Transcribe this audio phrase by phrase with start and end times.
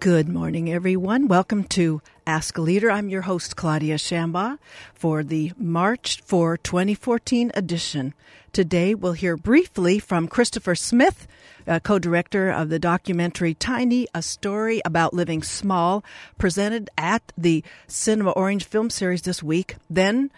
[0.00, 1.28] Good morning, everyone.
[1.28, 2.90] Welcome to Ask a Leader.
[2.90, 4.56] I'm your host, Claudia Shambaugh,
[4.94, 8.14] for the March 4 2014 edition.
[8.50, 11.28] Today, we'll hear briefly from Christopher Smith,
[11.66, 16.02] uh, co director of the documentary Tiny, a story about living small,
[16.38, 19.76] presented at the Cinema Orange film series this week.
[19.90, 20.30] Then,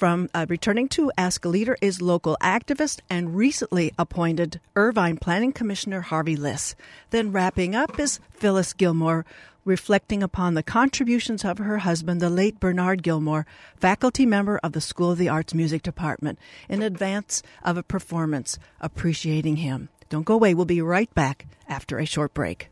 [0.00, 5.52] from uh, returning to Ask a Leader is local activist and recently appointed Irvine Planning
[5.52, 6.74] Commissioner Harvey Liss.
[7.10, 9.26] Then wrapping up is Phyllis Gilmore,
[9.66, 13.44] reflecting upon the contributions of her husband, the late Bernard Gilmore,
[13.76, 18.58] faculty member of the School of the Arts Music Department, in advance of a performance
[18.80, 19.90] appreciating him.
[20.08, 20.54] Don't go away.
[20.54, 22.70] We'll be right back after a short break.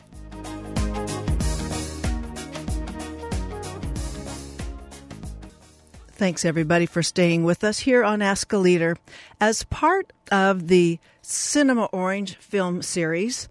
[6.18, 8.96] Thanks, everybody, for staying with us here on Ask a Leader.
[9.40, 13.48] As part of the Cinema Orange film series,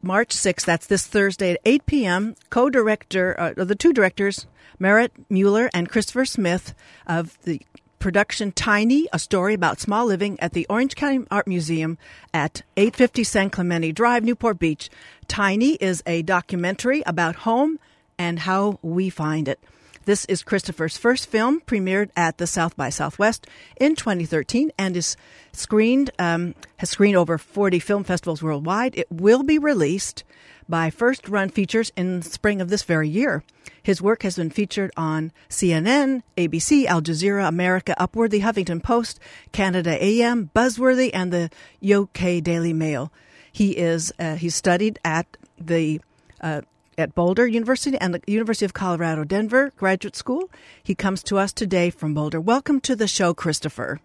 [0.00, 4.46] March 6th, that's this Thursday at 8 p.m., co director, uh, the two directors,
[4.80, 6.72] Merete Mueller and Christopher Smith
[7.06, 7.60] of the
[7.98, 11.98] production Tiny, a story about small living at the Orange County Art Museum
[12.32, 14.88] at 850 San Clemente Drive, Newport Beach.
[15.28, 17.78] Tiny is a documentary about home
[18.18, 19.60] and how we find it.
[20.06, 23.46] This is Christopher's first film, premiered at the South by Southwest
[23.78, 25.14] in 2013, and is
[25.52, 28.96] screened um, has screened over 40 film festivals worldwide.
[28.96, 30.24] It will be released
[30.66, 33.44] by First Run Features in spring of this very year.
[33.82, 39.20] His work has been featured on CNN, ABC, Al Jazeera, America, Upward, The Huffington Post,
[39.52, 41.50] Canada AM, Buzzworthy, and the
[41.84, 43.12] UK Daily Mail.
[43.52, 46.00] He is uh, studied at the
[46.40, 46.62] uh,
[47.00, 50.50] at Boulder University and the University of Colorado Denver Graduate School.
[50.82, 52.40] He comes to us today from Boulder.
[52.40, 54.00] Welcome to the show, Christopher.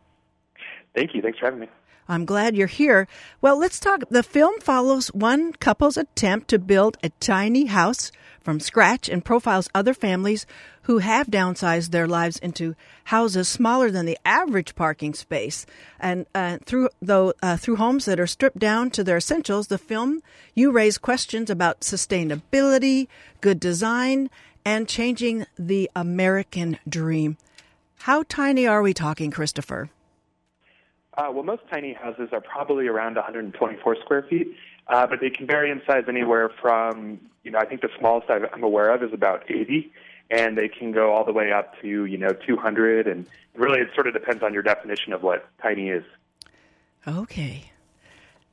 [0.95, 1.21] Thank you.
[1.21, 1.67] Thanks for having me.
[2.07, 3.07] I'm glad you're here.
[3.41, 4.03] Well, let's talk.
[4.09, 8.11] The film follows one couple's attempt to build a tiny house
[8.41, 10.45] from scratch and profiles other families
[10.85, 12.75] who have downsized their lives into
[13.05, 15.65] houses smaller than the average parking space.
[15.99, 19.77] And uh, through though uh, through homes that are stripped down to their essentials, the
[19.77, 20.21] film
[20.53, 23.07] you raise questions about sustainability,
[23.41, 24.29] good design,
[24.63, 27.37] and changing the American dream.
[27.99, 29.89] How tiny are we talking, Christopher?
[31.17, 34.53] Uh, well, most tiny houses are probably around 124 square feet,
[34.87, 38.29] uh, but they can vary in size anywhere from, you know, I think the smallest
[38.29, 39.91] I'm aware of is about 80,
[40.29, 43.25] and they can go all the way up to, you know, 200, and
[43.55, 46.03] really it sort of depends on your definition of what tiny is.
[47.07, 47.71] Okay.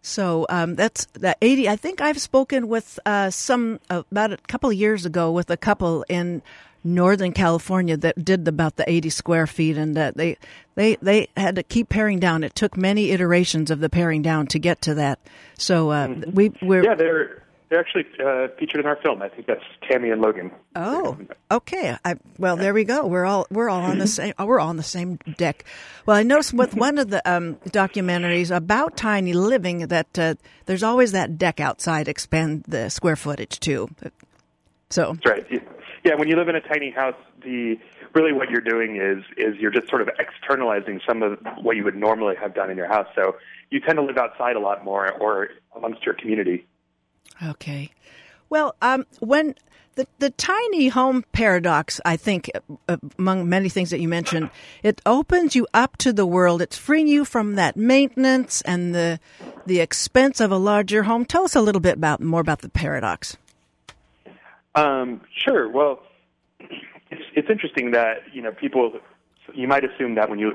[0.03, 1.69] So um, that's that 80.
[1.69, 5.49] I think I've spoken with uh, some uh, about a couple of years ago with
[5.51, 6.43] a couple in
[6.85, 10.37] Northern California that did about the 80 square feet, and that they
[10.75, 12.43] they they had to keep paring down.
[12.43, 15.21] It took many iterations of the paring down to get to that.
[15.57, 16.31] So uh, mm-hmm.
[16.33, 19.23] we we're yeah they're they're actually uh, featured in our film.
[19.23, 20.51] I think that's Tammy and Logan.
[20.77, 21.17] Oh,
[21.51, 21.97] okay.
[22.05, 23.07] I, well, there we go.
[23.07, 25.65] We're all we're all on the same we're all on the same deck.
[26.05, 30.35] Well, I noticed with one of the um, documentaries about tiny living that uh,
[30.67, 33.89] there's always that deck outside expand the square footage too.
[34.91, 35.63] So that's right.
[36.05, 37.79] Yeah, when you live in a tiny house, the
[38.15, 41.85] really what you're doing is is you're just sort of externalizing some of what you
[41.85, 43.07] would normally have done in your house.
[43.15, 43.37] So
[43.71, 46.67] you tend to live outside a lot more or amongst your community.
[47.43, 47.91] Okay.
[48.51, 49.55] Well, um, when
[49.95, 52.51] the the tiny home paradox, I think,
[52.89, 54.51] uh, among many things that you mentioned,
[54.83, 56.63] it opens you up to the world.
[56.63, 59.21] It's freeing you from that maintenance and the
[59.67, 61.25] the expense of a larger home.
[61.25, 63.37] Tell us a little bit about more about the paradox.
[64.75, 65.69] Um, sure.
[65.69, 66.01] Well,
[66.61, 68.93] it's it's interesting that you know people.
[69.55, 70.53] You might assume that when you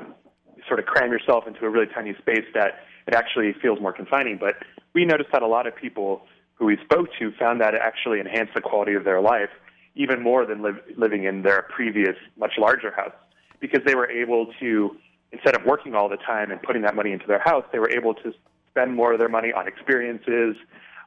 [0.67, 4.37] sort of cram yourself into a really tiny space, that it actually feels more confining.
[4.37, 4.55] But
[4.93, 6.21] we noticed that a lot of people
[6.57, 9.49] who we spoke to found that it actually enhanced the quality of their life
[9.95, 10.63] even more than
[10.95, 13.13] living in their previous much larger house
[13.59, 14.95] because they were able to
[15.31, 17.89] instead of working all the time and putting that money into their house, they were
[17.89, 18.33] able to
[18.71, 20.55] spend more of their money on experiences,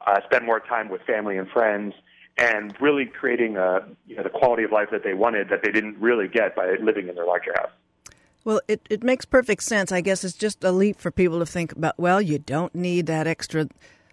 [0.06, 1.94] uh, spend more time with family and friends,
[2.36, 5.70] and really creating a, you know, the quality of life that they wanted that they
[5.70, 7.70] didn't really get by living in their larger house.
[8.44, 9.92] Well, it, it makes perfect sense.
[9.92, 11.98] I guess it's just a leap for people to think about.
[11.98, 13.68] Well, you don't need that extra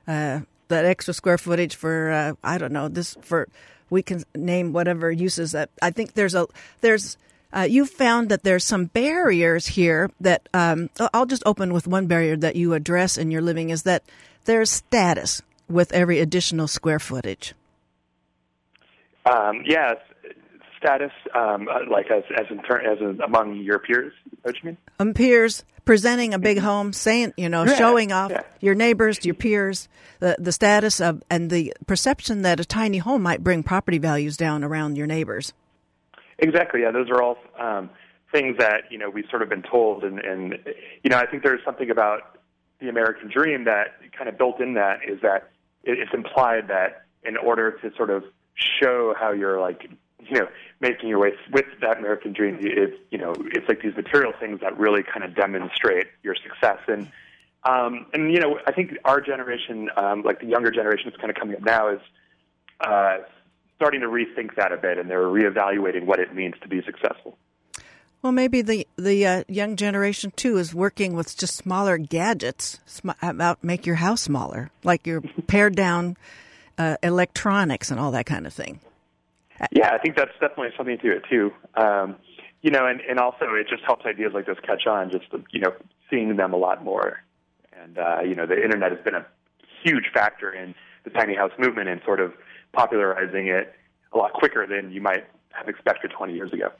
[0.07, 3.47] uh, that extra square footage for uh, I don't know this for
[3.89, 5.69] we can name whatever uses that.
[5.81, 6.47] I think there's a
[6.81, 7.17] there's
[7.53, 12.07] uh, you've found that there's some barriers here that um, I'll just open with one
[12.07, 14.03] barrier that you address in your living is that
[14.45, 17.53] there's status with every additional square footage.
[19.25, 19.95] Um, yes,
[20.77, 24.13] status, um, uh, like as as in as in, among your peers?
[24.47, 24.77] What you mean?
[24.99, 28.43] Um, peers presenting a big home, saying you know, Yeah, showing off yeah.
[28.61, 29.89] your neighbors, your peers,
[30.19, 34.37] the the status of and the perception that a tiny home might bring property values
[34.37, 35.53] down around your neighbors.
[36.39, 36.81] Exactly.
[36.81, 37.89] Yeah, those are all um,
[38.31, 40.59] things that you know we've sort of been told, and, and
[41.03, 42.37] you know I think there's something about
[42.79, 45.49] the American dream that kind of built in that is that
[45.83, 48.23] it, it's implied that in order to sort of
[48.55, 50.47] show how you're like you know
[50.79, 54.59] making your way with that American dream, is, you know it's like these material things
[54.61, 57.11] that really kind of demonstrate your success and.
[57.63, 61.29] Um, and you know, I think our generation, um, like the younger generation that's kind
[61.29, 61.99] of coming up now, is
[62.79, 63.17] uh,
[63.75, 67.37] starting to rethink that a bit, and they're reevaluating what it means to be successful.
[68.21, 73.11] Well, maybe the the uh, young generation too is working with just smaller gadgets sm-
[73.21, 76.17] about make your house smaller, like your pared down
[76.77, 78.79] uh, electronics and all that kind of thing.
[79.71, 81.51] Yeah, I think that's definitely something to it too.
[81.75, 82.15] Um,
[82.61, 85.11] you know, and, and also it just helps ideas like this catch on.
[85.11, 85.73] Just you know,
[86.09, 87.23] seeing them a lot more,
[87.71, 89.25] and uh, you know, the internet has been a
[89.83, 92.33] huge factor in the tiny house movement and sort of
[92.73, 93.73] popularizing it
[94.13, 96.71] a lot quicker than you might have expected 20 years ago.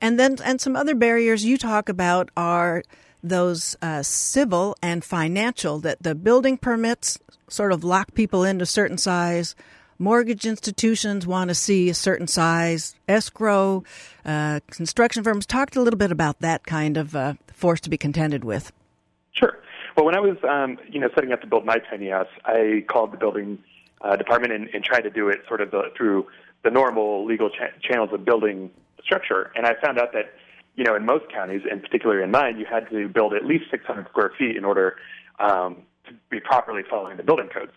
[0.00, 2.82] And then, and some other barriers you talk about are
[3.22, 7.18] those uh, civil and financial that the building permits
[7.48, 9.54] sort of lock people into certain size.
[9.98, 12.94] Mortgage institutions want to see a certain size.
[13.08, 13.82] Escrow,
[14.24, 15.46] uh, construction firms.
[15.46, 18.72] Talked a little bit about that kind of uh, force to be contended with.
[19.32, 19.58] Sure.
[19.96, 22.84] Well, when I was, um, you know, setting up to build my tiny house, I
[22.88, 23.58] called the building
[24.02, 26.26] uh, department and, and tried to do it sort of the, through
[26.62, 28.70] the normal legal cha- channels of building
[29.02, 29.50] structure.
[29.54, 30.34] And I found out that,
[30.74, 33.64] you know, in most counties, and particularly in mine, you had to build at least
[33.70, 34.96] 600 square feet in order
[35.38, 35.76] um,
[36.06, 37.72] to be properly following the building codes.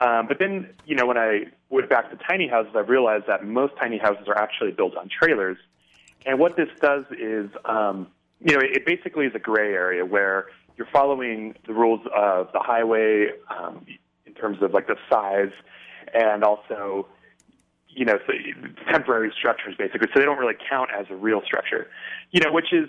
[0.00, 3.44] Um, but then, you know, when I went back to tiny houses, I realized that
[3.44, 5.56] most tiny houses are actually built on trailers.
[6.26, 8.08] And what this does is, um,
[8.40, 10.46] you know, it, basically is a gray area where
[10.76, 13.86] you're following the rules of the highway um,
[14.26, 15.52] in terms of like the size
[16.12, 17.06] and also,
[17.88, 18.32] you know, so
[18.90, 20.08] temporary structures basically.
[20.12, 21.88] So they don't really count as a real structure,
[22.32, 22.88] you know, which is,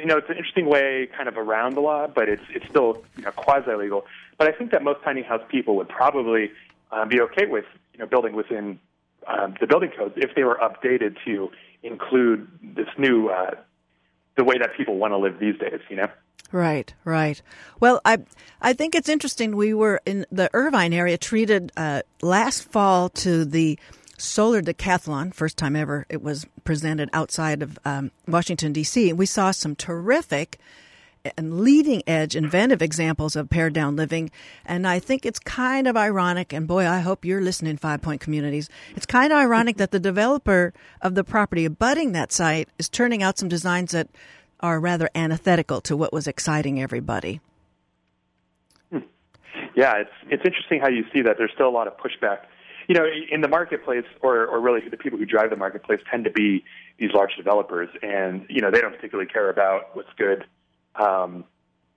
[0.00, 3.04] you know, it's an interesting way kind of around the law, but it's it's still
[3.16, 4.06] you know quasi legal.
[4.38, 6.50] But I think that most tiny house people would probably
[6.90, 8.78] um, be okay with you know building within
[9.26, 11.50] um, the building codes if they were updated to
[11.82, 13.52] include this new uh,
[14.36, 15.80] the way that people want to live these days.
[15.90, 16.08] You know.
[16.50, 17.40] Right, right.
[17.80, 18.18] Well, I
[18.60, 19.56] I think it's interesting.
[19.56, 23.78] We were in the Irvine area, treated uh, last fall to the
[24.22, 29.12] solar decathlon, first time ever it was presented outside of um, Washington D.C.
[29.12, 30.58] We saw some terrific
[31.36, 34.30] and leading edge inventive examples of pared down living.
[34.64, 38.20] And I think it's kind of ironic, and boy, I hope you're listening, Five Point
[38.20, 38.68] Communities.
[38.96, 43.22] It's kind of ironic that the developer of the property abutting that site is turning
[43.22, 44.08] out some designs that
[44.60, 47.40] are rather antithetical to what was exciting everybody.
[49.74, 52.40] Yeah, it's it's interesting how you see that there's still a lot of pushback.
[52.92, 56.24] You know, in the marketplace, or or really the people who drive the marketplace tend
[56.24, 56.62] to be
[56.98, 60.44] these large developers, and you know they don't particularly care about what's good
[60.96, 61.44] um,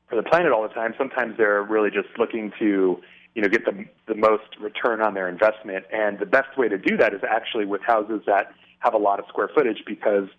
[0.07, 0.93] for the planet all the time.
[0.97, 3.01] Sometimes they're really just looking to
[3.33, 6.77] you know get the the most return on their investment, and the best way to
[6.77, 10.29] do that is actually with houses that have a lot of square footage because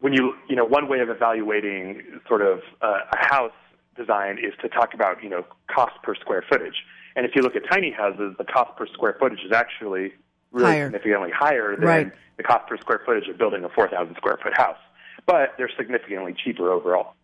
[0.00, 3.52] when you you know one way of evaluating sort of uh, a house
[3.96, 6.82] design is to talk about you know cost per square footage.
[7.16, 10.12] And if you look at tiny houses, the cost per square footage is actually
[10.52, 10.86] really Higher.
[10.86, 12.12] significantly higher than Right.
[12.36, 14.78] the cost per square footage of building a 4,000 square foot house.
[15.26, 17.14] But they're significantly cheaper overall.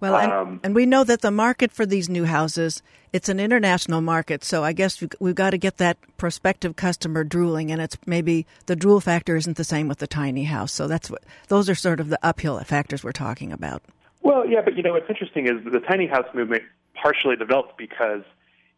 [0.00, 2.82] Well, and, Um, and we know that the market for these new houses,
[3.12, 4.42] it's an international market.
[4.44, 8.46] So I guess we've, we've got to get that prospective customer drooling, and it's maybe
[8.66, 10.72] the drool factor isn't the same with the tiny house.
[10.72, 13.82] So that's what those are sort of the uphill factors we're talking about.
[14.22, 16.62] Well, yeah, but you know what's interesting is the tiny house movement
[16.94, 18.22] partially developed because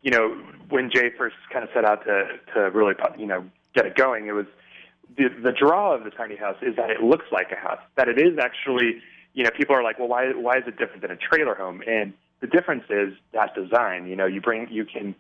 [0.03, 0.37] you know
[0.69, 3.45] when Jay first kind of set out to to really you know
[3.75, 4.47] get it going, it was
[5.17, 8.09] the the draw of the tiny house is that it looks like a house, that
[8.09, 9.01] it is actually
[9.35, 11.83] you know people are like, well, why why is it different than a trailer home?
[11.87, 14.07] And the difference is that design.
[14.07, 15.15] You know, you bring you can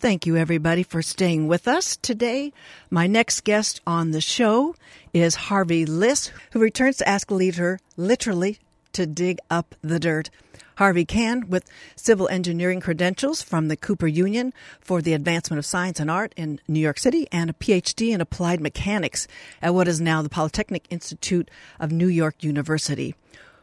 [0.00, 2.54] Thank you, everybody, for staying with us today.
[2.88, 4.74] My next guest on the show
[5.12, 8.58] is Harvey Liss, who returns to Ask a Leader literally
[8.94, 10.30] to dig up the dirt.
[10.76, 16.00] Harvey Can, with civil engineering credentials from the Cooper Union for the Advancement of Science
[16.00, 19.28] and Art in New York City, and a PhD in applied mechanics
[19.60, 23.14] at what is now the Polytechnic Institute of New York University.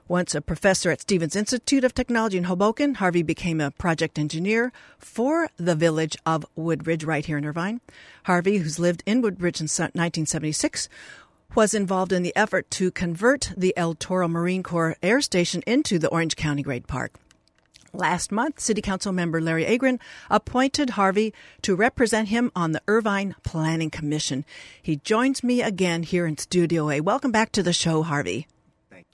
[0.09, 4.71] Once a professor at Stevens Institute of Technology in Hoboken, Harvey became a project engineer
[4.97, 7.81] for the village of Woodbridge right here in Irvine.
[8.23, 10.87] Harvey, who's lived in Woodbridge since 1976,
[11.55, 15.99] was involved in the effort to convert the El Toro Marine Corps Air Station into
[15.99, 17.15] the Orange County Great Park.
[17.91, 19.99] Last month, City Council member Larry Agran
[20.29, 21.33] appointed Harvey
[21.63, 24.45] to represent him on the Irvine Planning Commission.
[24.81, 27.01] He joins me again here in Studio A.
[27.01, 28.47] Welcome back to the show, Harvey.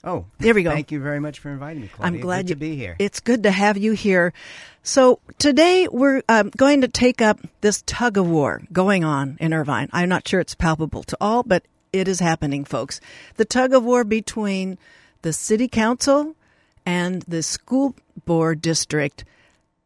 [0.04, 0.70] Oh, there we go.
[0.70, 2.18] Thank you very much for inviting me, Claudia.
[2.18, 2.96] I'm glad good you, to be here.
[2.98, 4.34] It's good to have you here.
[4.82, 9.54] So today we're um, going to take up this tug of war going on in
[9.54, 9.88] Irvine.
[9.92, 13.00] I'm not sure it's palpable to all, but it is happening, folks.
[13.36, 14.76] The tug of war between
[15.22, 16.36] the city council
[16.84, 17.94] and the school
[18.26, 19.24] board district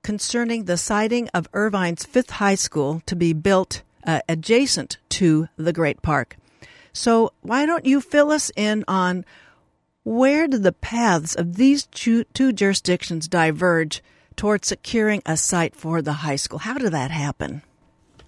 [0.03, 5.73] concerning the siting of Irvine's fifth high school to be built uh, adjacent to the
[5.73, 6.37] Great Park.
[6.93, 9.25] So, why don't you fill us in on
[10.09, 14.03] where did the paths of these two, two jurisdictions diverge
[14.37, 16.59] towards securing a site for the high school?
[16.61, 17.61] How did that happen?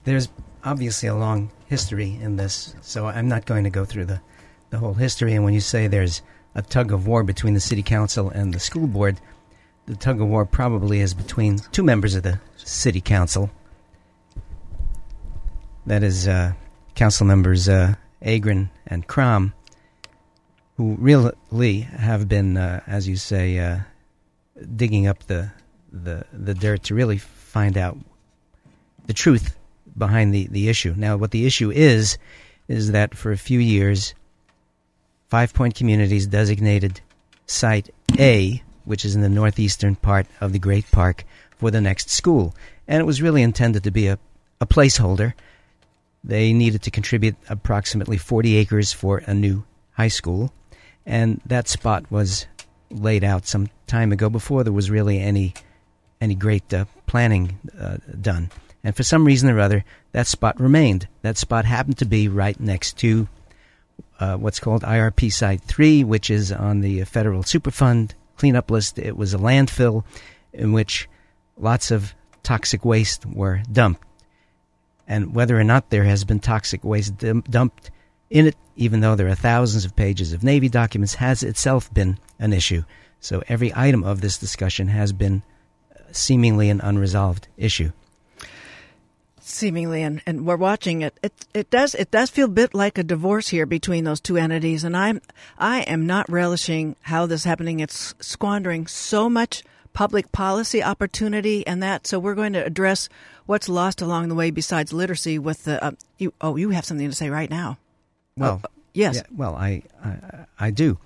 [0.05, 0.29] There's
[0.63, 4.21] obviously a long history in this, so I'm not going to go through the,
[4.69, 5.35] the whole history.
[5.35, 6.21] And when you say there's
[6.55, 9.19] a tug of war between the city council and the school board,
[9.87, 13.51] the tug of war probably is between two members of the city council.
[15.87, 16.53] That is uh,
[16.95, 19.55] council members uh, Agran and Krom,
[20.81, 23.81] who really have been, uh, as you say, uh,
[24.77, 25.51] digging up the,
[25.93, 27.99] the the dirt to really find out
[29.07, 29.59] the truth
[29.99, 30.95] behind the, the issue.
[30.97, 32.17] Now, what the issue is,
[32.67, 34.15] is that for a few years,
[35.29, 37.03] Five Point Communities designated
[37.45, 41.25] Site A, which is in the northeastern part of the Great Park,
[41.59, 42.55] for the next school.
[42.89, 44.19] And it was really intended to be a,
[44.63, 45.35] a placeholder.
[46.25, 50.55] They needed to contribute approximately 40 acres for a new high school.
[51.07, 52.47] And that spot was
[52.91, 55.55] laid out some time ago before there was really any
[56.21, 58.51] any great uh, planning uh, done.
[58.85, 61.09] And for some reason or other, that spot remained.
[61.23, 63.29] That spot happened to be right next to
[64.19, 68.99] uh, what's called IRP Site 3, which is on the Federal Superfund cleanup list.
[68.99, 70.05] It was a landfill
[70.53, 71.09] in which
[71.59, 74.05] lots of toxic waste were dumped.
[75.07, 77.91] And whether or not there has been toxic waste dumped
[78.31, 82.19] in it, even though there are thousands of pages of Navy documents, has itself been
[82.39, 82.85] an issue.
[83.21, 85.43] So every item of this discussion has been
[86.13, 87.93] seemingly an unresolved issue.
[89.41, 91.19] Seemingly and, and we're watching it.
[91.23, 94.37] It it does it does feel a bit like a divorce here between those two
[94.37, 95.21] entities and i'm
[95.59, 97.81] i am not relishing how this is happening.
[97.81, 103.09] It's squandering so much public policy opportunity and that so we're going to address
[103.47, 107.09] what's lost along the way besides literacy with the uh, you oh you have something
[107.09, 107.77] to say right now
[108.37, 110.17] well oh, yes yeah, well I, I
[110.59, 110.99] i do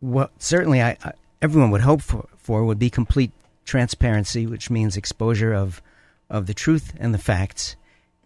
[0.00, 3.32] what certainly I, I everyone would hope for, for would be complete
[3.64, 5.82] transparency which means exposure of
[6.28, 7.76] of the truth and the facts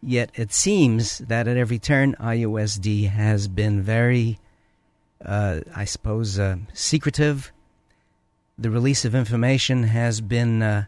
[0.02, 4.38] Yet it seems that at every turn, IUSD has been very,
[5.24, 7.52] uh, I suppose, uh, secretive.
[8.58, 10.84] The release of information has been uh,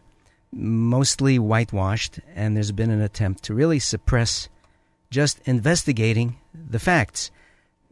[0.51, 4.49] mostly whitewashed, and there's been an attempt to really suppress
[5.11, 7.29] just investigating the facts.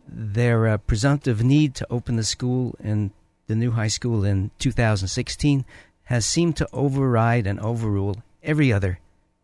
[0.07, 3.11] Their uh, presumptive need to open the school in
[3.47, 5.65] the new high school in 2016
[6.03, 8.99] has seemed to override and overrule every other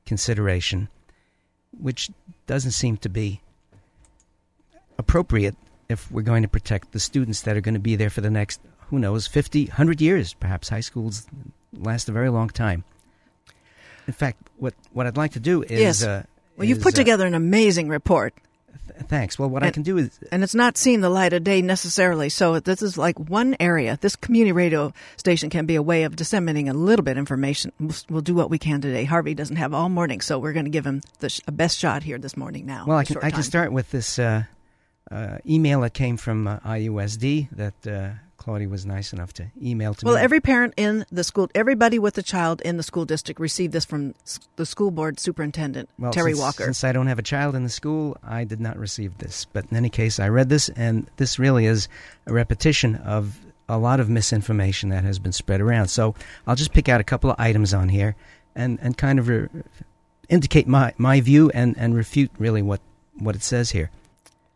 [0.05, 0.89] consideration
[1.79, 2.09] which
[2.45, 3.41] doesn't seem to be
[4.97, 5.55] appropriate
[5.89, 8.29] if we're going to protect the students that are going to be there for the
[8.29, 8.59] next,
[8.89, 10.33] who knows, 50, 100 years.
[10.33, 11.27] Perhaps high schools
[11.73, 12.83] last a very long time.
[14.07, 15.79] In fact, what, what I'd like to do is.
[15.79, 16.03] Yes.
[16.03, 16.23] Uh,
[16.57, 18.33] Well, you've is, put uh, together an amazing report,
[19.07, 19.37] thanks.
[19.39, 20.19] Well, what I can do is.
[20.31, 22.29] and it's not seen the light of day necessarily.
[22.29, 23.97] So this is like one area.
[24.01, 27.71] This community radio station can be a way of disseminating a little bit of information.
[27.79, 29.03] We'll, we'll do what we can today.
[29.03, 32.03] Harvey doesn't have all morning, so we're going to give him the sh- best shot
[32.03, 32.65] here this morning.
[32.65, 34.43] Now, Well, I can, I can start with this uh,
[35.11, 38.09] uh, email that came from uh, IUSD that uh,
[38.47, 40.15] Claudia was nice enough to email to Well, me.
[40.15, 43.73] Well, every parent in the school, everybody with a child in the school district received
[43.73, 44.15] this from
[44.55, 46.63] the school board superintendent, Well, Terry since, Walker.
[46.63, 49.43] Since I don't have a child in the school, I did not receive this.
[49.51, 51.89] But in any case, I read this, and this really is
[52.25, 53.37] a repetition of
[53.67, 55.89] a lot of misinformation that has been spread around.
[55.89, 56.15] So
[56.47, 58.15] I'll just pick out a couple of items on here
[58.55, 59.49] and, and kind of re-
[60.29, 62.79] indicate my, my view and, and refute really what,
[63.19, 63.91] what it says here.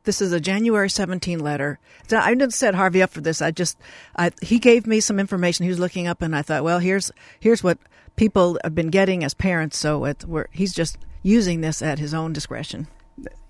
[0.04, 1.80] This is a January 17 letter.
[2.08, 3.42] So I didn't set Harvey up for this.
[3.42, 3.78] I just,
[4.16, 7.12] I, he gave me some information he was looking up, and I thought, well, here's
[7.40, 7.78] here's what
[8.16, 9.78] people have been getting as parents.
[9.78, 12.88] So it, he's just using this at his own discretion.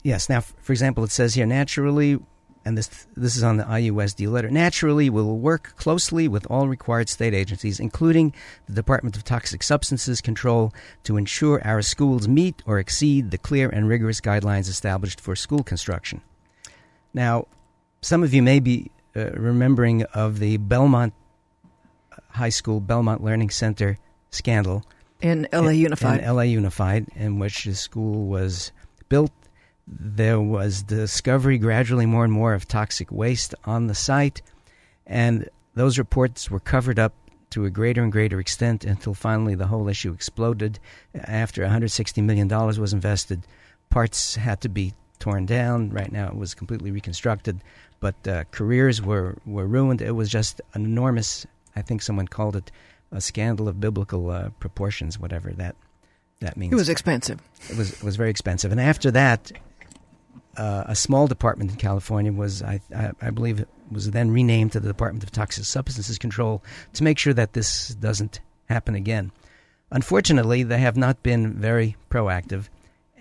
[0.04, 0.30] Yes.
[0.30, 2.20] Now, for example, it says here naturally,
[2.66, 4.50] and this this is on the IUSD letter.
[4.50, 8.34] Naturally, we will work closely with all required state agencies, including
[8.68, 13.70] the Department of Toxic Substances Control, to ensure our schools meet or exceed the clear
[13.70, 16.22] and rigorous guidelines established for school construction.
[17.14, 17.48] Now,
[18.02, 21.14] some of you may be uh, remembering of the Belmont
[22.30, 23.98] High School Belmont Learning Center
[24.30, 24.86] scandal
[25.22, 26.22] In LA Unified.
[26.22, 28.72] in LA Unified, in which the school was
[29.10, 29.32] built.
[29.88, 34.42] There was discovery gradually more and more of toxic waste on the site,
[35.06, 37.14] and those reports were covered up
[37.50, 40.80] to a greater and greater extent until finally the whole issue exploded.
[41.14, 43.46] After $160 million was invested,
[43.90, 45.90] parts had to be torn down.
[45.92, 47.62] Right now it was completely reconstructed,
[48.02, 50.02] but uh, careers were, were ruined.
[50.02, 52.72] It was just an enormous, I think someone called it
[53.12, 55.76] a scandal of biblical uh, proportions, whatever that
[56.40, 56.74] that means.
[56.74, 57.40] it was expensive.
[57.70, 59.52] It was it was very expensive, and after that,
[60.58, 64.72] uh, a small department in California was I, I I believe it was then renamed
[64.72, 69.32] to the Department of Toxic Substances Control to make sure that this doesn't happen again.
[69.92, 72.70] Unfortunately, they have not been very proactive,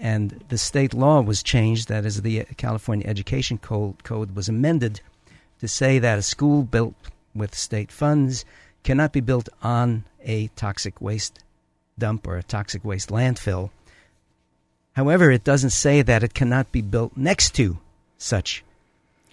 [0.01, 1.89] and the state law was changed.
[1.89, 5.01] That is, the California Education Code, Code was amended
[5.61, 6.95] to say that a school built
[7.35, 8.45] with state funds
[8.83, 11.39] cannot be built on a toxic waste
[11.99, 13.71] dump or a toxic waste landfill.
[14.95, 17.79] However, it doesn't say that it cannot be built next to
[18.17, 18.65] such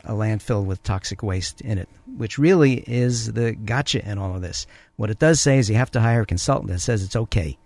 [0.03, 4.41] a landfill with toxic waste in it, which really is the gotcha in all of
[4.41, 4.67] this.
[4.97, 7.57] What it does say is you have to hire a consultant that says it's okay.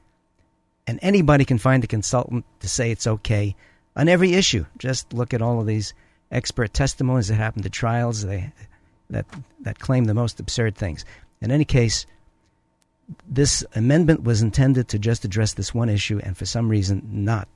[0.91, 3.55] And anybody can find a consultant to say it's okay
[3.95, 4.65] on every issue.
[4.77, 5.93] Just look at all of these
[6.29, 8.51] expert testimonies that happen to trials they,
[9.09, 9.25] that,
[9.61, 11.05] that claim the most absurd things.
[11.39, 12.05] In any case,
[13.25, 17.47] this amendment was intended to just address this one issue and for some reason not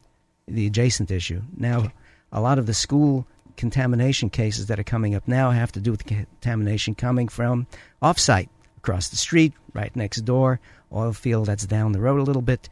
[0.48, 1.42] the adjacent issue.
[1.58, 1.92] Now,
[2.32, 5.92] a lot of the school contamination cases that are coming up now have to do
[5.92, 7.68] with contamination coming from
[8.02, 10.62] offsite, across the street, right next door,
[10.94, 12.70] oil field that's down the road a little bit.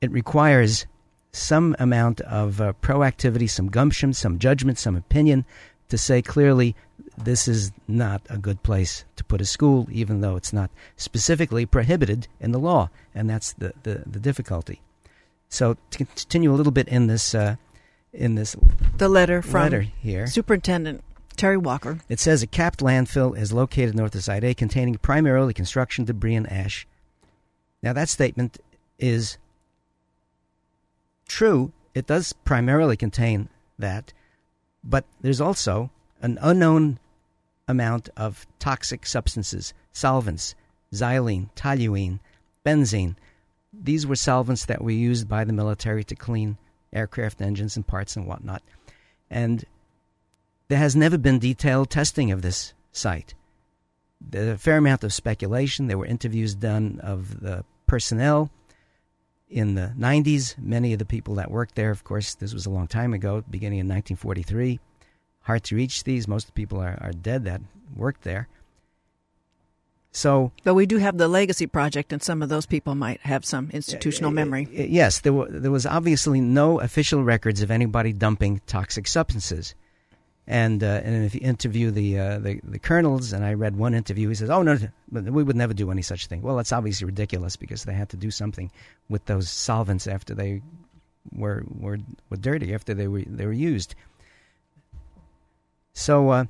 [0.00, 0.86] It requires
[1.32, 5.44] some amount of uh, proactivity, some gumption, some judgment, some opinion
[5.88, 6.74] to say clearly
[7.18, 11.66] this is not a good place to put a school, even though it's not specifically
[11.66, 14.80] prohibited in the law, and that's the, the, the difficulty.
[15.48, 17.56] So to continue a little bit in this uh,
[18.12, 18.56] in this
[18.96, 21.02] The letter from letter here, Superintendent
[21.36, 21.98] Terry Walker.
[22.08, 26.34] it says a capped landfill is located north of Site A, containing primarily construction debris
[26.34, 26.86] and ash.
[27.82, 28.58] Now that statement
[28.98, 29.38] is
[31.30, 31.72] true.
[31.94, 34.12] It does primarily contain that,
[34.84, 35.90] but there's also
[36.20, 36.98] an unknown
[37.68, 40.54] amount of toxic substances, solvents,
[40.92, 42.18] xylene, toluene,
[42.66, 43.14] benzene.
[43.72, 46.58] These were solvents that were used by the military to clean
[46.92, 48.62] aircraft engines and parts and whatnot.
[49.30, 49.64] And
[50.68, 53.34] there has never been detailed testing of this site.
[54.20, 55.86] There's a fair amount of speculation.
[55.86, 58.50] There were interviews done of the personnel
[59.50, 60.56] in the 90s.
[60.58, 63.44] Many of the people that worked there, of course, this was a long time ago,
[63.50, 64.80] beginning in 1943.
[65.42, 66.28] Hard to reach these.
[66.28, 67.60] Most of the people are, are dead that
[67.94, 68.48] worked there.
[70.12, 73.44] So But we do have the Legacy Project, and some of those people might have
[73.44, 74.68] some institutional memory.
[74.72, 79.74] Yes, there, were, there was obviously no official records of anybody dumping toxic substances.
[80.50, 83.94] And uh, and if you interview the, uh, the the colonels, and I read one
[83.94, 84.76] interview, he says, "Oh no,
[85.12, 88.16] we would never do any such thing." Well, that's obviously ridiculous because they had to
[88.16, 88.68] do something
[89.08, 90.60] with those solvents after they
[91.32, 91.98] were were
[92.30, 93.94] were dirty after they were they were used.
[95.92, 96.44] So uh,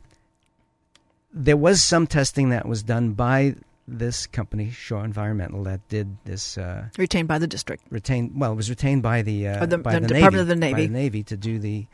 [1.31, 3.55] there was some testing that was done by
[3.87, 6.57] this company, Shaw Environmental, that did this.
[6.57, 7.85] Uh, retained by the district.
[7.91, 8.33] Retained.
[8.35, 10.57] Well, it was retained by the uh, the, by the, the Department Navy, of the
[10.57, 10.73] Navy.
[10.73, 11.87] by the Navy to do the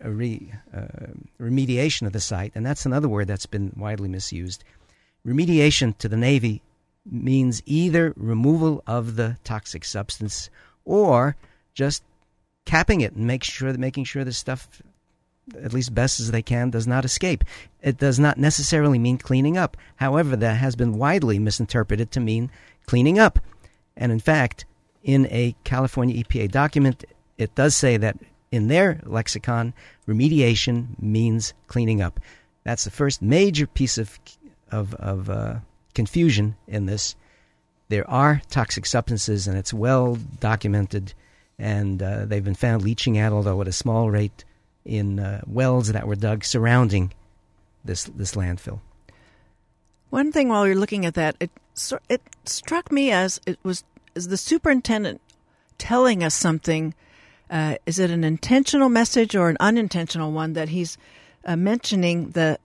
[0.00, 4.64] re, uh, remediation of the site, and that's another word that's been widely misused.
[5.26, 6.62] Remediation to the Navy
[7.10, 10.50] means either removal of the toxic substance
[10.84, 11.36] or
[11.74, 12.02] just
[12.64, 14.82] capping it and make sure that making sure the stuff
[15.62, 17.44] at least best as they can does not escape.
[17.82, 19.76] It does not necessarily mean cleaning up.
[19.96, 22.50] However that has been widely misinterpreted to mean
[22.86, 23.38] cleaning up.
[23.96, 24.64] And in fact
[25.02, 27.04] in a california epa document
[27.36, 28.16] it does say that
[28.54, 29.74] in their lexicon
[30.06, 32.20] remediation means cleaning up
[32.64, 34.18] that's the first major piece of
[34.72, 35.56] of, of uh,
[35.94, 37.14] confusion in this.
[37.90, 41.14] There are toxic substances, and it's well documented,
[41.58, 44.44] and uh, they've been found leaching out, although at a small rate,
[44.84, 47.12] in uh, wells that were dug surrounding
[47.84, 48.80] this this landfill.
[50.10, 51.50] One thing while you're looking at that, it
[52.08, 55.20] it struck me as it was is the superintendent
[55.76, 56.94] telling us something.
[57.54, 60.98] Uh, is it an intentional message or an unintentional one that he's
[61.44, 62.58] uh, mentioning the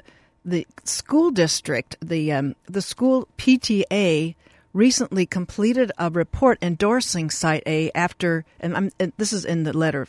[0.44, 4.34] the school district, the um, the school PTA
[4.74, 10.08] recently completed a report endorsing Site A after, and, and, this is in the letter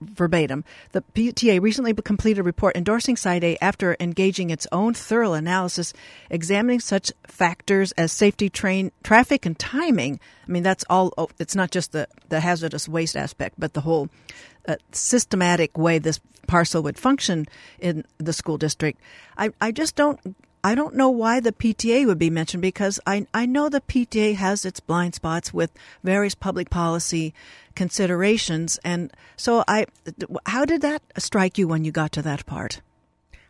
[0.00, 0.64] verbatim.
[0.92, 5.92] The PTA recently completed a report endorsing Site A after engaging its own thorough analysis,
[6.30, 10.18] examining such factors as safety, train, traffic, and timing.
[10.46, 11.12] I mean, that's all.
[11.18, 14.08] Oh, it's not just the the hazardous waste aspect, but the whole
[14.66, 17.46] uh, systematic way this parcel would function
[17.78, 19.00] in the school district.
[19.38, 20.18] I, I just don't
[20.62, 24.34] I don't know why the PTA would be mentioned because I, I know the PTA
[24.36, 25.70] has its blind spots with
[26.04, 27.32] various public policy
[27.74, 28.78] considerations.
[28.84, 29.86] And so I,
[30.46, 32.82] how did that strike you when you got to that part?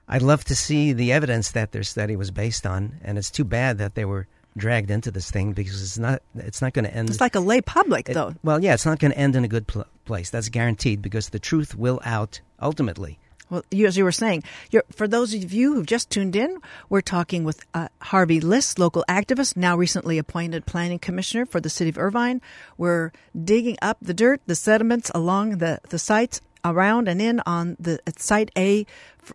[0.08, 3.00] I'd love to see the evidence that their study was based on.
[3.02, 6.62] And it's too bad that they were dragged into this thing because it's not, it's
[6.62, 7.10] not going to end.
[7.10, 8.34] It's like a lay public it, though.
[8.42, 10.30] Well, yeah, it's not going to end in a good pl- place.
[10.30, 13.18] That's guaranteed because the truth will out ultimately.
[13.50, 14.44] Well, as you were saying,
[14.92, 16.58] for those of you who've just tuned in,
[16.88, 21.68] we're talking with uh, Harvey Liss, local activist, now recently appointed planning commissioner for the
[21.68, 22.40] city of Irvine.
[22.78, 27.76] We're digging up the dirt, the sediments along the, the sites around and in on
[27.80, 28.86] the site A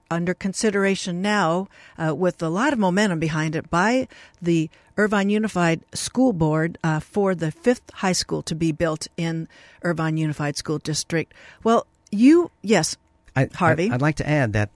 [0.09, 4.07] under consideration now uh, with a lot of momentum behind it by
[4.41, 9.47] the Irvine Unified School Board uh, for the fifth high school to be built in
[9.81, 11.33] Irvine Unified School District.
[11.63, 12.95] Well, you, yes,
[13.35, 13.89] I, Harvey.
[13.89, 14.69] I, would like to add that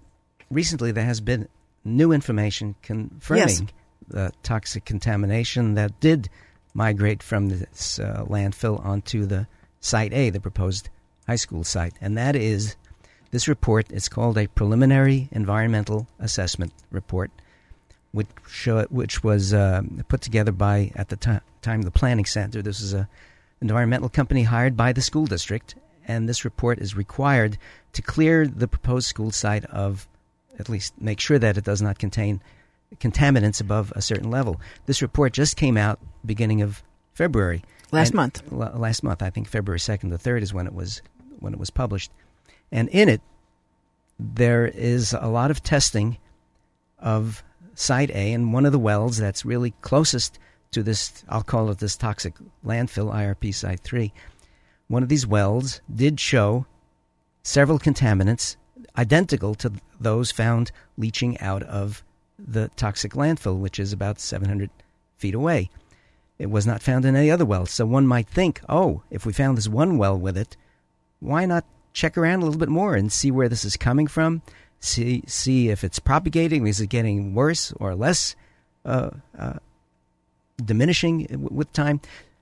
[0.49, 1.47] recently there has been
[1.85, 3.61] new information confirming yes.
[4.07, 6.29] the toxic contamination that did
[6.73, 9.47] migrate from this uh, landfill onto the
[9.79, 10.89] site A, the proposed
[11.27, 12.75] high school site, and that is
[13.31, 13.87] this report.
[13.91, 17.31] It's called a preliminary environmental assessment report,
[18.11, 22.61] which show, which was uh, put together by at the t- time the planning center.
[22.61, 23.07] This is a
[23.61, 25.75] environmental company hired by the school district,
[26.09, 27.57] and this report is required
[27.93, 30.07] to clear the proposed school site of
[30.57, 32.41] at least make sure that it does not contain
[32.99, 34.59] contaminants above a certain level.
[34.87, 36.81] This report just came out beginning of
[37.13, 37.63] February.
[37.91, 38.41] Last month.
[38.51, 41.01] L- last month, I think February second, the third is when it was
[41.39, 42.11] when it was published,
[42.71, 43.21] and in it
[44.19, 46.17] there is a lot of testing
[46.97, 47.43] of
[47.75, 50.39] site A and one of the wells that's really closest
[50.71, 51.23] to this.
[51.29, 52.33] I'll call it this toxic
[52.65, 54.11] landfill, IRP Site Three
[54.89, 56.65] one of these wells did show
[57.43, 58.57] several contaminants
[58.97, 62.03] identical to those found leaching out of
[62.37, 64.69] the toxic landfill, which is about 700
[65.17, 65.69] feet away.
[66.37, 67.65] It was not found in any other well.
[67.65, 70.57] So one might think, oh, if we found this one well with it,
[71.19, 74.41] why not check around a little bit more and see where this is coming from?
[74.79, 76.65] See, see if it's propagating.
[76.65, 78.35] Is it getting worse or less
[78.85, 79.59] uh, uh,
[80.63, 81.99] diminishing with time?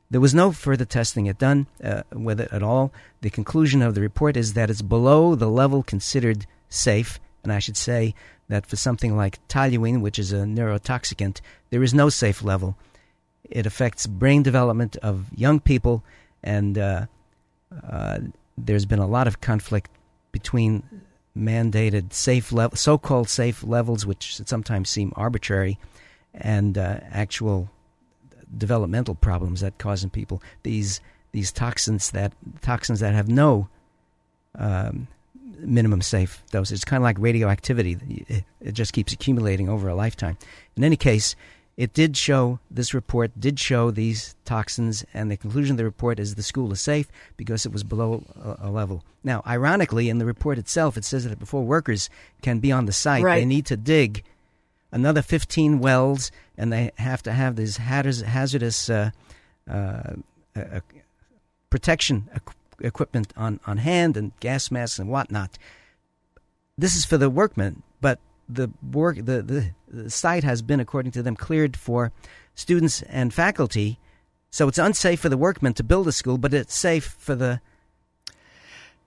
[0.09, 2.93] There was no further testing done uh, with it at all.
[3.21, 7.59] The conclusion of the report is that it's below the level considered safe, and I
[7.59, 8.15] should say
[8.47, 12.77] that for something like toluene, which is a neurotoxicant, there is no safe level.
[13.49, 16.03] It affects brain development of young people,
[16.41, 17.05] and uh,
[17.89, 18.19] uh,
[18.57, 19.91] there's been a lot of conflict
[20.31, 20.83] between
[21.37, 25.77] mandated safe level, so-called safe levels, which sometimes seem arbitrary,
[26.33, 27.69] and uh, actual
[28.55, 30.41] developmental problems that cause in people.
[30.63, 33.67] These these toxins that toxins that have no
[34.55, 35.07] um,
[35.59, 36.71] minimum safe dose.
[36.71, 37.97] It's kind of like radioactivity.
[38.27, 40.37] It, it, just keeps accumulating over a lifetime.
[40.75, 41.35] In any case,
[41.75, 46.19] it did show this report did show these toxins, and the conclusion of the report
[46.19, 47.07] is the school is safe
[47.37, 49.03] because it was below a, a level.
[49.23, 52.09] Now, ironically, in the report itself, it says that before workers
[52.41, 53.39] can be on the site, Right.
[53.39, 54.23] they need to dig
[54.91, 59.11] another 15 wells, and they have to have these hazardous, hazardous uh,
[59.69, 60.13] uh,
[60.55, 60.79] uh,
[61.69, 62.29] protection
[62.79, 65.57] equipment on, on hand and gas masks and whatnot.
[66.77, 71.11] This is for the workmen, but the work the, the, the site has been, according
[71.13, 72.11] to them, cleared for
[72.55, 73.99] students and faculty.
[74.51, 77.59] So it's unsafe for the workmen to build a school, but it's safe for the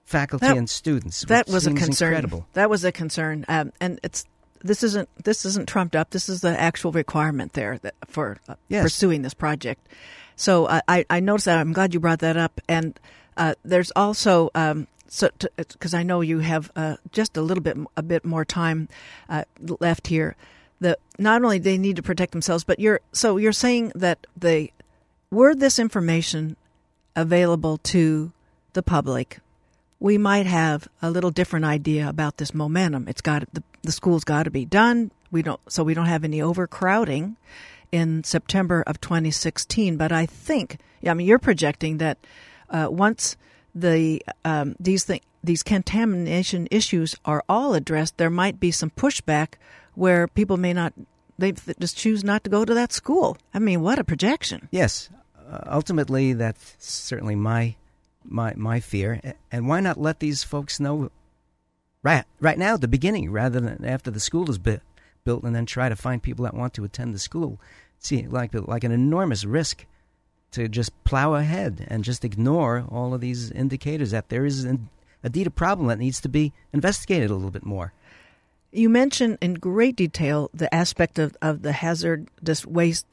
[0.03, 1.21] faculty That- and students.
[1.21, 2.09] that was a concern.
[2.09, 2.45] Incredible.
[2.53, 4.25] That was a concern, um, and it's
[4.63, 6.11] this isn't this isn't trumped up.
[6.11, 8.83] This is the actual requirement there that, for uh, Yes.
[8.83, 9.87] pursuing this project.
[10.35, 11.57] So uh, I I noticed that.
[11.59, 12.61] I'm glad you brought that up.
[12.67, 12.99] And
[13.37, 17.77] uh, there's also um, so because I know you have uh, just a little bit
[17.97, 18.89] a bit more time
[19.29, 19.43] uh,
[19.79, 20.35] left here.
[20.79, 24.71] That not only they need to protect themselves, but you're so you're saying that they
[25.29, 26.55] were this information
[27.15, 28.31] available to
[28.73, 29.39] the public
[30.01, 33.07] we might have a little different idea about this momentum.
[33.07, 35.11] It's got the, the school's got to be done.
[35.31, 37.37] We don't so we don't have any overcrowding
[37.91, 39.97] in September of 2016.
[39.97, 42.17] But I think, I mean, you're projecting that
[42.69, 43.37] uh, once
[43.73, 49.53] the um, these thing, these contamination issues are all addressed, there might be some pushback
[49.95, 50.93] where people may not
[51.37, 53.37] they just choose not to go to that school.
[53.53, 54.69] I mean, what a projection!
[54.71, 55.09] Yes,
[55.49, 57.75] uh, ultimately, that's certainly my
[58.23, 59.19] my my fear.
[59.51, 61.09] And why not let these folks know
[62.03, 64.79] right right now at the beginning, rather than after the school is bu-
[65.23, 67.59] built, and then try to find people that want to attend the school?
[67.99, 69.85] See, like like an enormous risk
[70.51, 74.89] to just plow ahead and just ignore all of these indicators that there is in,
[75.23, 77.93] indeed a problem that needs to be investigated a little bit more.
[78.71, 83.05] You mentioned in great detail the aspect of, of the hazardous waste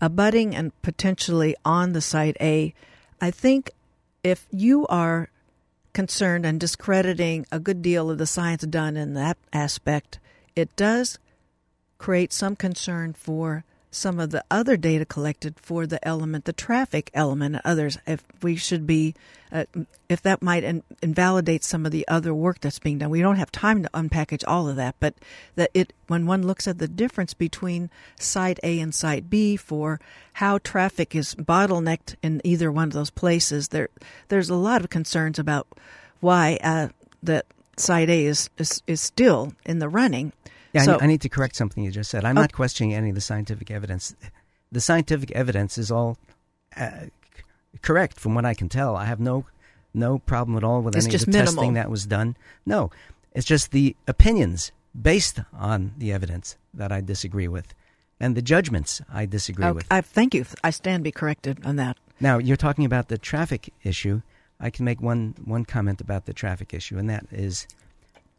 [0.00, 2.74] abutting and potentially on the site A.
[3.20, 3.70] I think
[4.22, 5.28] if you are
[5.92, 10.18] concerned and discrediting a good deal of the science done in that aspect,
[10.56, 11.18] it does
[11.98, 17.10] create some concern for some of the other data collected for the element, the traffic
[17.12, 17.98] element, and others.
[18.06, 19.14] If we should be,
[19.52, 19.66] uh,
[20.08, 23.10] if that might in- invalidate some of the other work that's being done.
[23.10, 25.14] We don't have time to unpackage all of that, but
[25.56, 30.00] that it, when one looks at the difference between site A and site B for
[30.34, 33.90] how traffic is bottlenecked in either one of those places, there,
[34.28, 35.68] there's a lot of concerns about
[36.20, 36.88] why uh,
[37.22, 37.44] that
[37.76, 40.32] site A is, is is still in the running.
[40.72, 42.24] Yeah, I So- ne- I, need to correct something you just said.
[42.24, 42.40] I'm Oh.
[42.42, 44.14] not questioning any of the scientific evidence.
[44.70, 46.16] The scientific evidence is all
[46.76, 46.90] uh,
[47.36, 47.42] c-
[47.82, 48.96] correct from what I can tell.
[48.96, 49.44] I have no
[49.94, 51.52] no problem at all with It's any of the minimal.
[51.54, 52.34] testing that was done.
[52.64, 52.90] No,
[53.34, 57.74] it's just the opinions based on the evidence that I disagree with,
[58.18, 59.86] and the judgments I disagree Oh, with.
[59.90, 60.46] I thank you.
[60.64, 61.98] I stand be corrected on that.
[62.20, 64.22] Now you're talking about the traffic issue.
[64.58, 67.66] I can make one one comment about the traffic issue, and that is,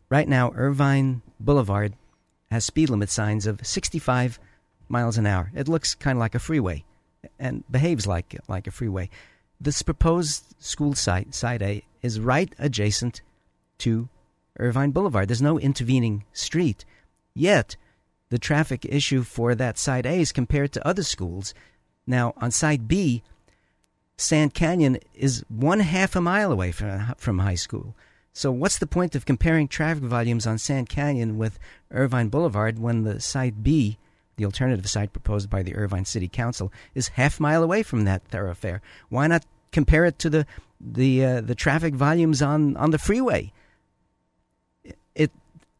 [0.09, 1.93] right now Irvine Boulevard
[2.53, 4.39] has speed limit signs of 65
[4.87, 5.51] miles an hour.
[5.55, 6.85] It looks kind of like a freeway,
[7.39, 9.09] and behaves like like a freeway.
[9.59, 13.21] This proposed school site, Site A, is right adjacent
[13.79, 14.07] to
[14.59, 15.27] Irvine Boulevard.
[15.27, 16.85] There's no intervening street.
[17.33, 17.75] Yet,
[18.29, 21.53] the traffic issue for that Site A is compared to other schools.
[22.05, 23.23] Now, on Site B,
[24.17, 27.95] Sand Canyon is one half a mile away from, from high school.
[28.35, 31.59] So, what's the point of comparing traffic volumes on Sand Canyon with
[31.91, 33.99] Irvine Boulevard when the Site B,
[34.37, 38.23] the alternative site proposed by the Irvine City Council, is half mile away from that
[38.25, 38.81] thoroughfare?
[39.09, 40.47] Why not compare it to the
[40.81, 43.53] the uh, the traffic volumes on, on the freeway?
[45.15, 45.31] It-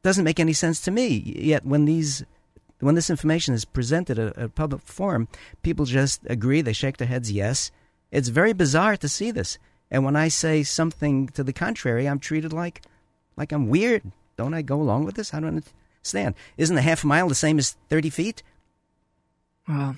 [0.04, 1.08] doesn't make any sense to me.
[1.08, 2.24] Yet, when these
[2.82, 5.28] when this information is presented at a public forum,
[5.64, 6.62] people just agree.
[6.62, 7.72] They shake their heads, yes.
[8.12, 9.58] It's very bizarre to see this.
[9.94, 12.82] And when I say something to the contrary, I'm treated like
[13.38, 14.02] like I'm weird.
[14.36, 15.34] Don't I go along with this?
[15.34, 15.64] I don't
[16.04, 16.34] understand.
[16.58, 18.44] Isn't a half mile the same as 30 feet?
[19.68, 19.96] Well,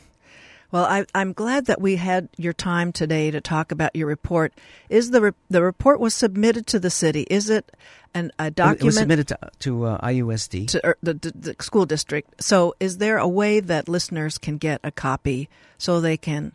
[0.71, 4.53] well, I, I'm glad that we had your time today to talk about your report.
[4.89, 7.25] Is the re- the report was submitted to the city?
[7.29, 7.71] Is it
[8.13, 10.67] an, a document It was submitted to, to uh, IUSD.
[10.67, 12.43] to er, the, the, the school district?
[12.43, 16.53] So, is there a way that listeners can get a copy so they can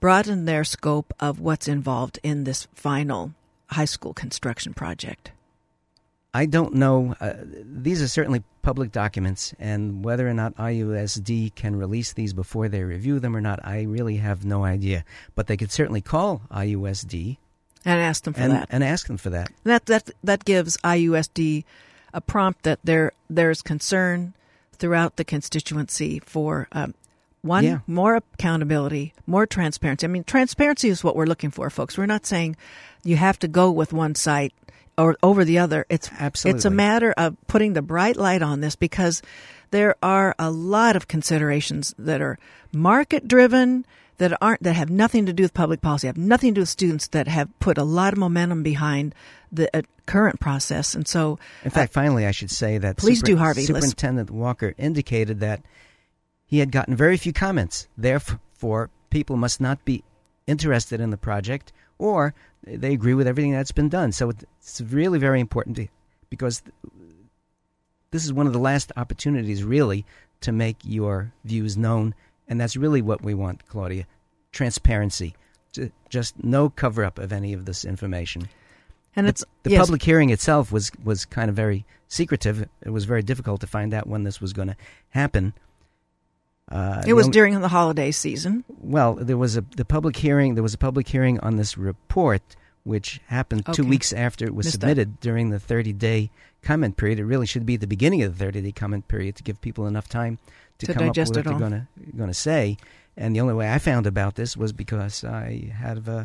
[0.00, 3.32] broaden their scope of what's involved in this final
[3.68, 5.30] high school construction project?
[6.32, 7.14] I don't know.
[7.20, 12.68] Uh, these are certainly public documents, and whether or not IUSD can release these before
[12.68, 15.04] they review them or not, I really have no idea.
[15.34, 17.38] But they could certainly call IUSD
[17.84, 18.68] And ask them for and, that.
[18.70, 19.50] and ask them for that.
[19.64, 21.64] That that that gives IUSD
[22.14, 24.34] a prompt that there there's concern
[24.72, 26.94] throughout the constituency for um,
[27.42, 27.78] one Yeah.
[27.86, 30.06] more accountability, more transparency.
[30.06, 31.96] I mean, transparency is what we're looking for, folks.
[31.96, 32.56] We're not saying
[33.04, 34.52] you have to go with one site
[34.98, 35.86] or over the other.
[35.88, 36.58] It's Absolutely.
[36.58, 39.22] it's a matter of putting the bright light on this because
[39.70, 42.38] there are a lot of considerations that are
[42.72, 43.86] market driven
[44.18, 46.68] that aren't that have nothing to do with public policy, have nothing to do with
[46.68, 49.14] students that have put a lot of momentum behind
[49.50, 50.94] the uh, current process.
[50.94, 53.60] And so, In fact, finally, I should say that Please do, Harvey.
[53.60, 55.62] Let's- Superintendent Walker indicated that
[56.50, 57.86] he had gotten very few comments.
[57.96, 60.02] Therefore, people must not be
[60.46, 62.34] interested in the project, or
[62.64, 64.10] they agree with everything that's been done.
[64.10, 65.86] So it's really very important to,
[66.28, 66.62] because
[68.10, 70.04] this is one of the last opportunities, really,
[70.40, 72.14] to make your views known,
[72.48, 74.06] and that's really what we want, Claudia:
[74.50, 75.34] transparency.
[76.08, 78.48] Just no cover up of any of this information
[79.16, 82.68] and the, it's the yes, public hearing itself was was kind of very secretive.
[82.82, 84.76] It was very difficult to find out when this was going to
[85.10, 85.54] happen.
[86.70, 88.64] Uh, It was only- during the holiday season.
[88.68, 89.14] well.
[89.14, 90.54] There was a the public hearing.
[90.54, 92.42] There was a public hearing on this report,
[92.84, 94.86] which happened two weeks after it was Missed that.
[94.88, 96.30] submitted during the thirty day
[96.62, 97.18] comment period.
[97.18, 99.86] It really should be the beginning of the thirty day comment period to give people
[99.86, 100.38] enough time
[100.78, 102.76] to, To come up with what they're going to going to say.
[103.16, 106.24] And the only way I found about this was because I had uh,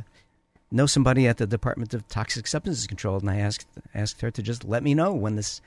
[0.72, 4.42] know somebody at the Department of Toxic Substances Control, and I asked asked her to
[4.44, 5.60] just let me know when this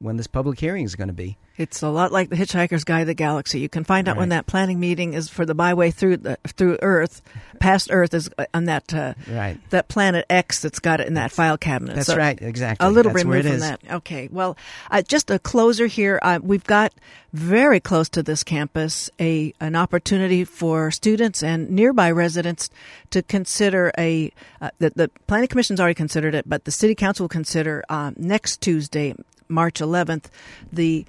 [0.00, 1.36] when this public hearing is going to be.
[1.56, 3.58] It's a lot like the Hitchhiker's Guide to the Galaxy.
[3.58, 6.78] You can find out when that planning meeting is for the byway through the, through
[6.82, 7.20] Earth,
[7.58, 9.58] past Earth is uh, on that uh, Right.
[9.70, 11.96] that planet X that's got it in that file cabinet.
[11.96, 12.40] That's So right.
[12.40, 12.86] Exactly.
[12.86, 13.60] A little That's where removed it from is.
[13.62, 13.80] that.
[13.96, 14.28] Okay.
[14.30, 14.56] Well,
[14.92, 16.20] uh, just a closer here.
[16.22, 16.94] Uh, we've got
[17.32, 22.70] very close to this campus a an opportunity for students and nearby residents
[23.10, 24.30] to consider a.
[24.60, 28.14] Uh, the, the planning commission's already considered it, but the city council will consider um,
[28.16, 29.12] next Tuesday,
[29.48, 30.26] March 11th,
[30.72, 31.04] the.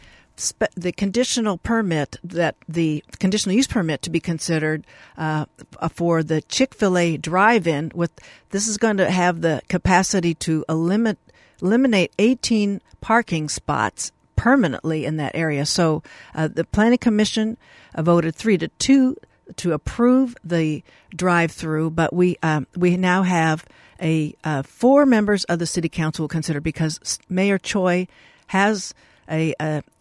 [0.75, 5.47] The conditional permit that the conditional use permit to be considered uh,
[5.91, 8.13] for the Chick Fil A drive-in with
[8.51, 11.17] this is going to have the capacity to eliminate
[11.61, 15.65] eliminate 18 parking spots permanently in that area.
[15.65, 16.01] So
[16.33, 17.57] uh, the planning commission
[17.97, 19.17] voted three to two
[19.57, 23.65] to approve the drive-through, but we um, we now have
[24.01, 28.07] a uh, four members of the city council will consider because Mayor Choi
[28.49, 28.93] has
[29.29, 29.53] a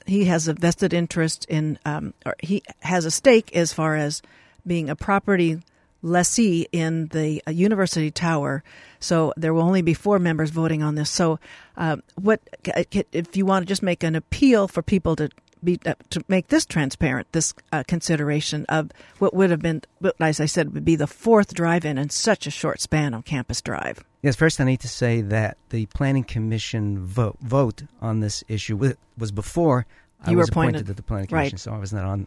[0.07, 4.23] he has a vested interest in um, or he has a stake as far as
[4.67, 5.61] being a property
[6.03, 8.63] lessee in the uh, university tower.
[9.01, 11.11] So there will only be four members voting on this.
[11.11, 11.39] So,
[11.77, 15.29] uh, what if you want to just make an appeal for people to
[15.65, 19.83] be uh, to make this transparent, this uh, consideration of what would have been,
[20.21, 23.61] as I said, would be the fourth drive-in in such a short span on Campus
[23.61, 24.05] Drive.
[24.23, 28.95] Yes, first I need to say that the Planning Commission vote vote on this issue
[29.17, 29.87] was before
[30.25, 30.87] I You were was appointed appointed.
[30.89, 31.51] to the Planning Right.
[31.51, 32.27] Commission, so I was not on.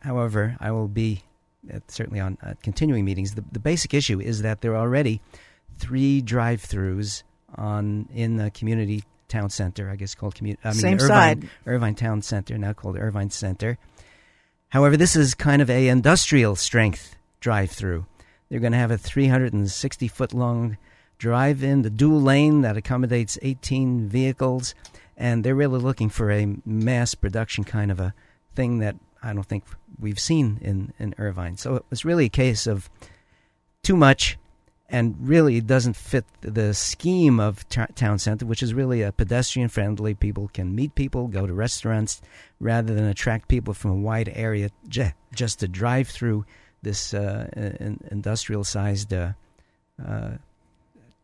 [0.00, 1.22] However, I will be
[1.88, 3.34] certainly on uh, continuing meetings.
[3.34, 5.20] The, the basic issue is that there are already
[5.78, 7.22] three drive-throughs
[7.56, 9.90] on in the community town center.
[9.90, 10.60] I guess called community.
[10.64, 11.50] I mean, Same Irvine, side.
[11.66, 13.78] Irvine Town Center, now called Irvine Center.
[14.70, 18.06] However, this is kind of a industrial strength drive-through.
[18.48, 20.76] They're going to have a 360 foot long
[21.18, 24.74] drive in, the dual lane that accommodates 18 vehicles,
[25.16, 28.14] and they're really looking for a mass production kind of a
[28.54, 29.64] thing that I don't think
[29.98, 31.56] we've seen in, in Irvine.
[31.56, 32.90] So it was really a case of
[33.82, 34.38] too much
[34.88, 39.68] and really doesn't fit the scheme of t- town center, which is really a pedestrian
[39.68, 40.14] friendly.
[40.14, 42.22] People can meet people, go to restaurants,
[42.60, 46.44] rather than attract people from a wide area j- just to drive through
[46.82, 49.32] this uh, in- industrial sized uh,
[50.06, 50.32] uh,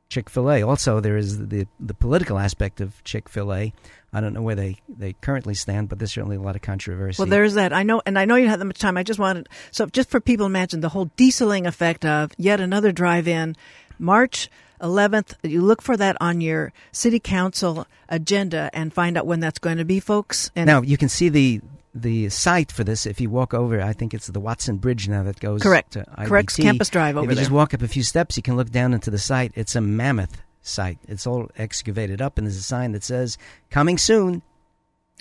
[0.09, 0.63] Chick Fil A.
[0.63, 3.73] Also, there is the the political aspect of Chick Fil A.
[4.13, 7.21] I don't know where they, they currently stand, but there's certainly a lot of controversy.
[7.21, 7.73] Well, there's that.
[7.73, 8.97] I know, and I know you don't have that much time.
[8.99, 12.61] I just wanted, so just for people to imagine the whole dieseling effect of yet
[12.61, 13.57] another drive-in,
[13.99, 14.51] March
[14.83, 15.35] 11th.
[15.43, 19.79] You look for that on your city council agenda and find out when that's going
[19.79, 20.51] to be, folks.
[20.55, 21.61] And now you can see the
[21.95, 23.81] the site for this if you walk over.
[23.81, 25.93] I think it's the Watson Bridge now that goes Correct.
[25.93, 26.27] to IBT.
[26.27, 26.57] Correct.
[26.57, 27.43] Campus Drive over if you there.
[27.43, 29.53] just walk up a few steps, you can look down into the site.
[29.55, 30.99] It's a mammoth site.
[31.09, 33.39] It's all excavated up, and there's a sign that says
[33.71, 34.43] "Coming soon."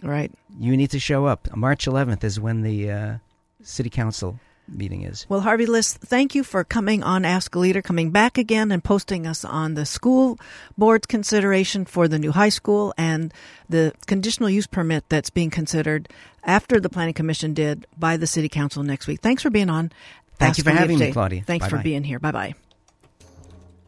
[0.04, 0.32] right.
[0.60, 1.56] You need to show up.
[1.56, 3.14] March 11th is when the uh,
[3.62, 5.26] city council meeting is.
[5.30, 8.84] Well, Harvey Liss, thank you for coming on Ask a Leader, coming back again and
[8.84, 10.40] posting us on the school
[10.78, 13.34] board's consideration for the new high school and
[13.70, 16.10] the conditional use permit that's being considered
[16.44, 19.22] after the Planning Commission did by the City Council next week.
[19.22, 19.92] Thanks for being on.
[20.38, 21.12] Thank Ask you for having me.
[21.12, 21.44] Claudia.
[21.46, 21.84] Thanks for Bye-bye.
[21.84, 22.20] being here.
[22.20, 22.56] Bye bye.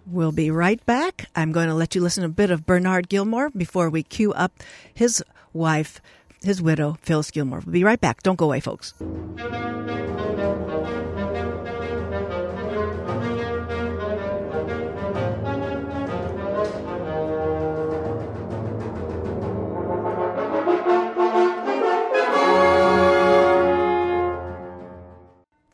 [0.06, 1.28] We'll be right back.
[1.36, 4.52] I'm going to let you listen a bit of Bernard Gilmore before we cue up
[4.94, 5.24] his
[5.54, 6.02] wife,
[6.44, 7.62] his widow, Phyllis Gilmore.
[7.66, 8.22] We'll be right back.
[8.22, 8.94] Don't go away, folks.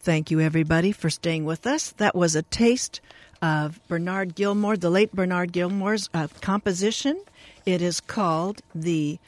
[0.01, 1.91] Thank you, everybody, for staying with us.
[1.97, 3.01] That was a taste
[3.41, 7.21] of Bernard Gilmore, the late Bernard Gilmore's uh, composition.
[7.65, 9.19] It is called the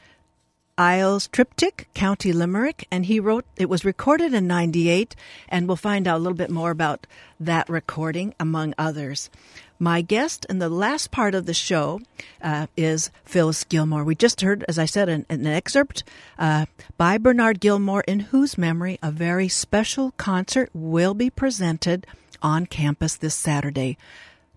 [0.78, 5.14] Isles Triptych, County Limerick, and he wrote it was recorded in 98
[5.48, 7.06] and we'll find out a little bit more about
[7.38, 9.30] that recording among others.
[9.78, 12.00] My guest in the last part of the show
[12.40, 14.04] uh, is Phyllis Gilmore.
[14.04, 16.04] We just heard, as I said, an, an excerpt
[16.38, 22.06] uh, by Bernard Gilmore, in whose memory a very special concert will be presented
[22.42, 23.96] on campus this Saturday.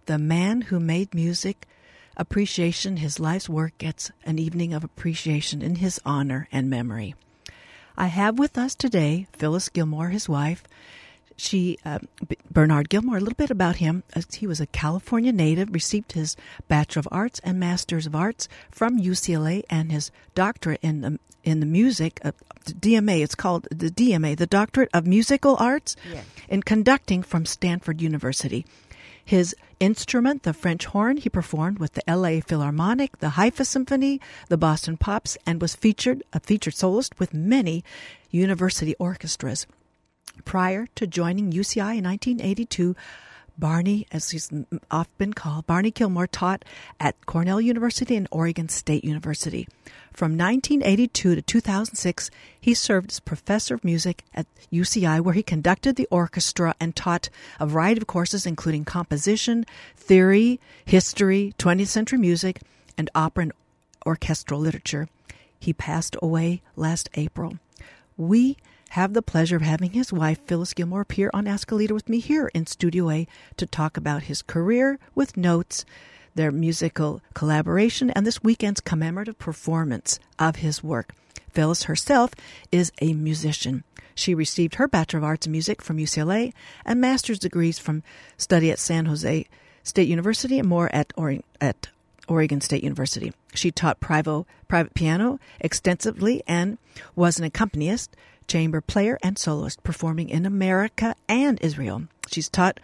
[0.07, 1.67] The man who made music
[2.17, 7.15] appreciation, his life's work gets an evening of appreciation in his honor and memory.
[7.97, 10.63] I have with us today Phyllis Gilmore, his wife.
[11.37, 11.99] She, uh,
[12.49, 14.03] Bernard Gilmore, a little bit about him.
[14.33, 18.99] He was a California native, received his Bachelor of Arts and Masters of Arts from
[18.99, 22.31] UCLA, and his doctorate in the in the music, uh,
[22.65, 23.21] DMA.
[23.21, 25.95] It's called the DMA, the Doctorate of Musical Arts,
[26.49, 28.65] in conducting from Stanford University.
[29.23, 34.57] His instrument, the French horn, he performed with the LA Philharmonic, the Haifa Symphony, the
[34.57, 37.83] Boston Pops, and was featured a featured soloist with many
[38.31, 39.67] university orchestras.
[40.43, 42.95] Prior to joining UCI in 1982,
[43.57, 44.51] Barney, as he's
[44.91, 46.65] often called, Barney Gilmore taught
[46.99, 49.67] at Cornell University and Oregon State University.
[50.11, 55.95] From 1982 to 2006, he served as professor of music at UCI, where he conducted
[55.95, 57.29] the orchestra and taught
[57.59, 59.65] a variety of courses, including composition,
[59.95, 62.61] theory, history, 20th century music,
[62.97, 63.53] and opera and
[64.05, 65.07] orchestral literature.
[65.59, 67.57] He passed away last April.
[68.17, 68.57] We
[68.95, 72.07] have the pleasure of having his wife, Phyllis Gilmore, appear on Ask a Leader with
[72.07, 73.27] me here in Studio A
[73.57, 75.83] to talk about his career with notes,
[76.33, 81.13] their musical collaboration, and this weekend's commemorative performance of his work.
[81.51, 82.31] Phyllis herself
[82.71, 83.83] is a musician.
[84.15, 86.53] She received her Bachelor of Arts in Music from UCLA
[86.85, 88.01] and master's degrees from
[88.37, 89.45] study at San Jose
[89.83, 91.89] State University and more at, or- at
[92.29, 93.33] Oregon State University.
[93.53, 96.77] She taught private, private piano extensively and
[97.13, 98.15] was an accompanist
[98.47, 102.03] chamber player and soloist performing in America and Israel.
[102.27, 102.79] She's taught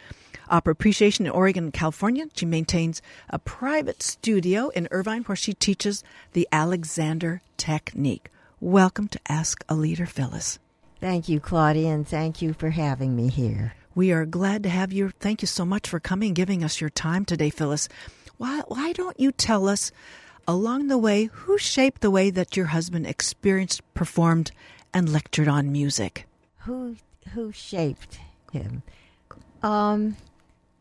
[0.49, 2.25] opera appreciation in Oregon and California.
[2.35, 6.03] She maintains a private studio in Irvine where she teaches
[6.33, 8.29] the Alexander technique.
[8.59, 10.59] Welcome to Ask a Leader, Phyllis.
[10.99, 13.73] Thank you, Claudia, and thank you for having me here.
[13.95, 15.11] We are glad to have you.
[15.19, 17.89] Thank you so much for coming and giving us your time today, Phyllis.
[18.37, 19.91] Why, why don't you tell us
[20.47, 24.51] along the way who shaped the way that your husband experienced, performed,
[24.93, 26.27] and lectured on music.
[26.59, 26.95] Who
[27.33, 28.19] who shaped
[28.51, 28.83] him?
[29.63, 30.17] Um,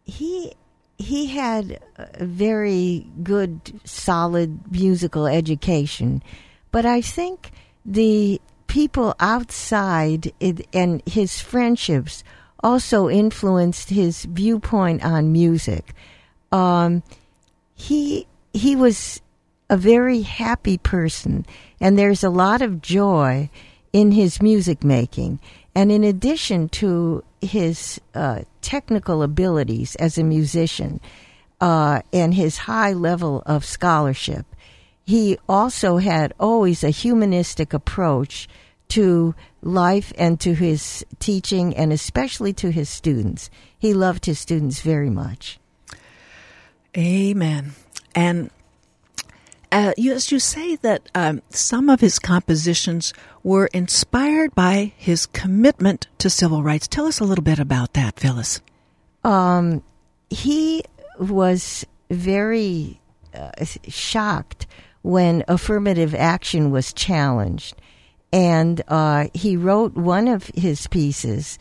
[0.05, 0.53] he
[0.99, 6.23] he had a very good, solid musical education,
[6.71, 7.53] but I think
[7.85, 12.23] the people outside it, and his friendships
[12.63, 15.95] also influenced his viewpoint on music.
[16.53, 17.03] Um,
[17.75, 19.23] he he was
[19.71, 21.47] a very happy person,
[21.81, 23.49] and there's a lot of joy
[23.93, 25.41] in his music making.
[25.75, 31.01] And in addition to his uh, technical abilities as a musician
[31.61, 34.45] uh, and his high level of scholarship,
[35.07, 38.49] he also had always a humanistic approach
[38.89, 43.51] to life and to his teaching and especially to his students.
[43.79, 45.61] He loved his students very much.
[46.97, 47.73] Amen.
[48.17, 48.51] And
[49.73, 53.13] uh, you, as you say that um, some of his compositions
[53.43, 56.89] were inspired by his commitment to civil rights.
[56.89, 58.61] Tell us a little bit about that, Phyllis.
[59.25, 59.83] Um,
[60.29, 60.83] he
[61.19, 63.01] was very
[63.35, 63.51] uh,
[63.89, 64.67] shocked
[65.03, 67.77] when affirmative action was challenged.
[68.33, 71.59] And uh, he wrote one of his pieces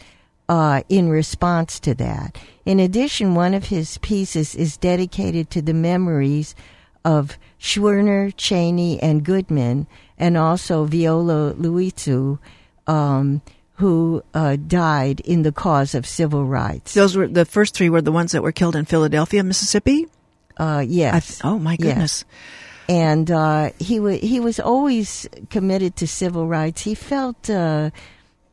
[0.47, 2.38] uh, in response to that.
[2.66, 6.55] In addition, one of his pieces is dedicated to the memories
[7.04, 9.88] of Schwerner, Chaney, and Goodman,
[10.18, 12.39] and also Viola Liuzzo,
[12.88, 13.41] um,
[13.76, 16.93] who uh, died in the cause of civil rights.
[16.93, 20.08] Those were the first three were the ones that were killed in Philadelphia, Mississippi.
[20.58, 21.39] Uh, yes.
[21.43, 22.26] oh my goodness.
[22.28, 22.36] Yes.
[22.89, 26.82] And uh, he was he was always committed to civil rights.
[26.82, 27.91] He felt uh,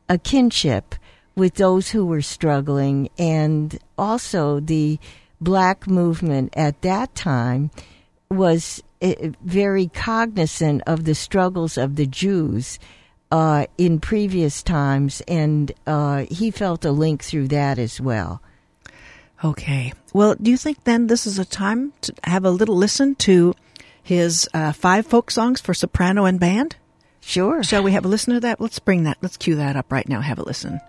[0.07, 0.95] a kinship
[1.35, 4.99] with those who were struggling, and also the
[5.41, 7.69] black movement at that time
[8.29, 12.79] was eh, very cognizant of the struggles of the Jews
[13.31, 18.41] uh, in previous times, and uh, he felt a link through that as well.
[19.43, 19.93] Okay.
[20.13, 23.53] Well, do you think then this is a time to have a little listen to
[24.01, 26.75] his uh, five folk songs for soprano and band?
[27.19, 27.61] Sure.
[27.61, 28.61] Shall we have a listen to that?
[28.61, 29.17] Let's bring that.
[29.21, 30.21] Let's cue that up right now.
[30.21, 30.79] Have a listen.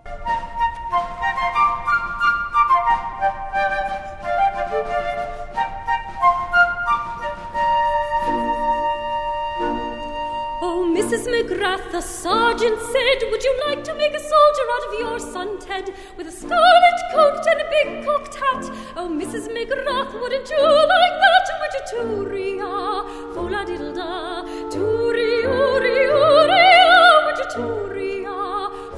[11.28, 15.58] McGrath, the sergeant said, Would you like to make a soldier out of your son
[15.58, 15.94] Ted?
[16.16, 18.64] With a scarlet coat and a big cocked hat.
[18.96, 19.48] Oh, Mrs.
[19.48, 20.62] McGrath, wouldn't you
[20.94, 21.44] like that?
[21.60, 28.38] Would you tooria, fola diddle da, toori, oori, ooria, would you tooria,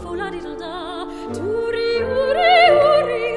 [0.02, 3.29] fola diddle da, toori, oori, ooria.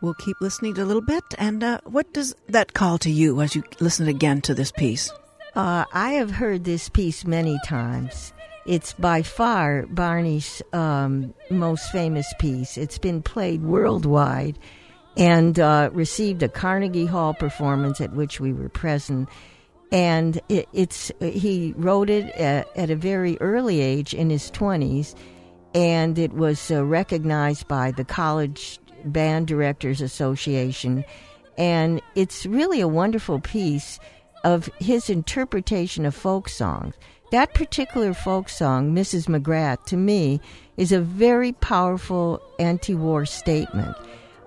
[0.00, 1.24] We'll keep listening a little bit.
[1.38, 5.10] And uh, what does that call to you as you listen again to this piece?
[5.54, 8.32] Uh, I have heard this piece many times.
[8.66, 12.76] It's by far Barney's um, most famous piece.
[12.76, 14.58] It's been played worldwide
[15.16, 19.28] and uh, received a Carnegie Hall performance at which we were present.
[19.92, 25.14] And it, it's he wrote it at, at, a very early age in his twenties,
[25.74, 31.04] and it was uh, recognized by the College Band Directors Association.
[31.58, 33.98] And it's really a wonderful piece
[34.44, 36.94] of his interpretation of folk songs.
[37.32, 39.26] That particular folk song, Mrs.
[39.26, 40.40] McGrath, to me,
[40.76, 43.96] is a very powerful anti war statement.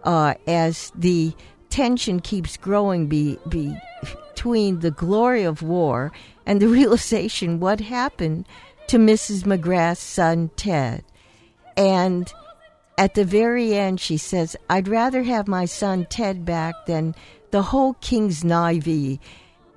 [0.04, 1.34] Uh, as the
[1.70, 3.76] tension keeps growing be, be,
[4.34, 6.12] between the glory of war
[6.46, 8.48] and the realization what happened
[8.88, 9.44] to Mrs.
[9.44, 11.04] McGrath's son, Ted.
[11.76, 12.32] And
[13.00, 17.16] at the very end, she says, I'd rather have my son Ted back than
[17.52, 19.22] the whole King's Navy.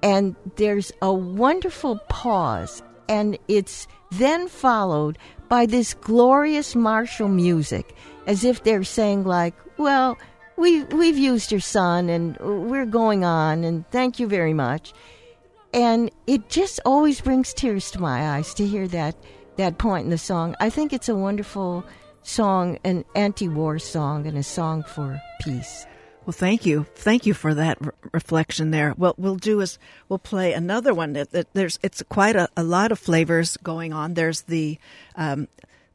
[0.02, 5.18] And there's a wonderful pause, and it's then followed
[5.48, 7.94] by this glorious martial music,
[8.26, 10.18] as if they're saying, like, well,
[10.56, 14.92] we, we've used your son and we're going on, and thank you very much.
[15.72, 19.14] And it just always brings tears to my eyes to hear that,
[19.58, 20.56] that point in the song.
[20.58, 21.84] I think it's a wonderful
[22.22, 25.86] song, an anti war song, and a song for peace.
[26.24, 28.92] Well, thank you, thank you for that re- reflection there.
[28.92, 31.14] What we'll do is we'll play another one.
[31.14, 34.14] That, that there's it's quite a, a, lot of flavors going on.
[34.14, 34.78] There's the
[35.16, 35.48] um,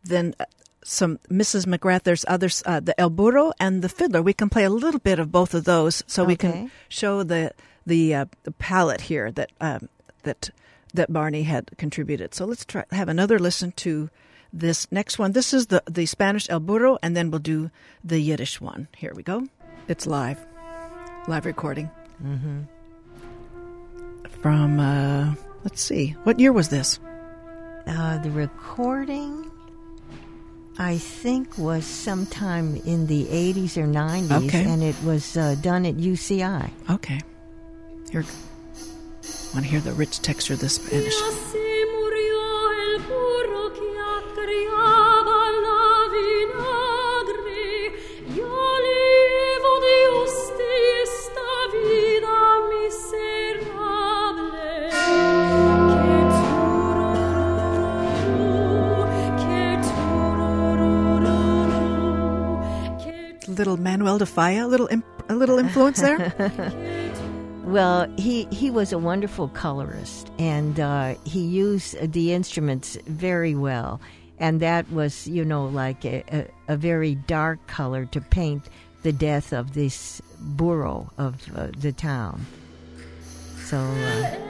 [0.03, 0.45] then uh,
[0.84, 1.65] some Mrs.
[1.65, 2.03] McGrath.
[2.03, 4.21] There's others, uh, the El Burro and the Fiddler.
[4.21, 6.28] We can play a little bit of both of those, so okay.
[6.28, 7.53] we can show the
[7.86, 9.88] the, uh, the palette here that um,
[10.23, 10.49] that
[10.93, 12.36] that Barney had contributed.
[12.36, 14.09] So let's try have another listen to
[14.53, 15.31] this next one.
[15.33, 17.69] This is the the Spanish El Burro, and then we'll do
[18.03, 18.87] the Yiddish one.
[18.97, 19.47] Here we go.
[19.87, 20.39] It's live,
[21.27, 21.89] live recording.
[22.23, 22.61] Mm-hmm.
[24.41, 25.33] From uh,
[25.63, 26.99] let's see, what year was this?
[27.87, 29.49] Uh, the recording,
[30.77, 34.63] I think, was sometime in the 80s or 90s, Okay.
[34.65, 36.69] and it was uh, done at UCI.
[36.89, 37.21] Okay,
[38.11, 38.25] here.
[39.53, 41.15] Want to hear the rich texture of the Spanish?
[64.18, 66.34] Little Manuel de a little imp- a little influence there.
[67.68, 73.99] Well, he, he was a wonderful colorist, and uh, he used the instruments very well.
[74.39, 78.70] And that was, you know, like a, a, a very dark color to paint
[79.03, 82.45] the death of this burro of uh, the town.
[83.65, 84.47] So, uh,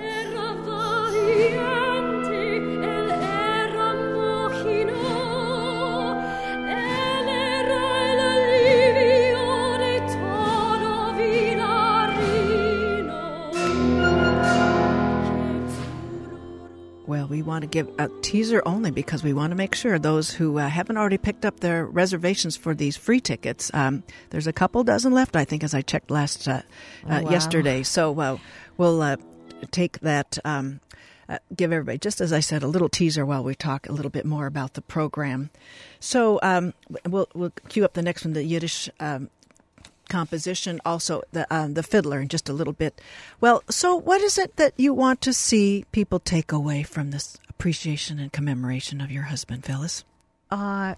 [17.38, 20.58] we want to give a teaser only because we want to make sure those who
[20.58, 23.70] uh, haven't already picked up their reservations for these free tickets.
[23.76, 26.64] Um, there's a couple dozen left, I think, as I checked last uh,
[27.06, 27.30] uh, wow.
[27.30, 27.84] yesterday.
[27.84, 28.38] So uh,
[28.76, 29.18] we'll uh,
[29.70, 30.40] take that.
[30.44, 30.80] Um,
[31.30, 34.10] uh, give everybody, just as I said, a little teaser while we talk a little
[34.10, 35.52] bit more about the program.
[36.00, 36.74] So um,
[37.06, 39.30] we'll we'll cue up the next one, the Yiddish um,
[40.08, 43.00] composition, also the um, the fiddler in just a little bit.
[43.42, 47.38] Well, so what is it that you want to see people take away from this
[47.50, 50.04] appreciation and commemoration of your husband, Phyllis?
[50.52, 50.96] uh,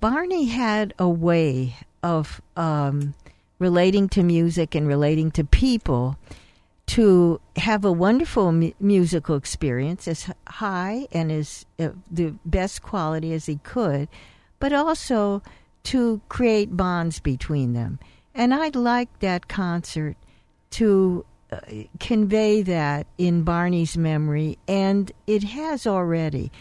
[0.00, 3.14] Barney had a way of um,
[3.58, 6.16] relating to music and relating to people
[6.86, 13.32] to have a wonderful mu- musical experience as high and as uh, the best quality
[13.32, 14.08] as he could,
[14.58, 15.42] but also
[15.84, 17.98] to create bonds between them.
[18.34, 20.16] And I'd like that concert
[20.70, 21.58] to uh,
[21.98, 26.52] convey that in Barney's memory, and it has already.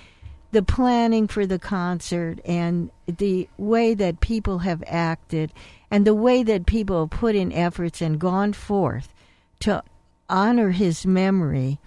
[0.52, 5.54] The planning for the concert and the way that people have acted
[5.92, 9.14] and the way that people have put in efforts and gone forth
[9.60, 9.84] to
[10.28, 11.80] honor his memory.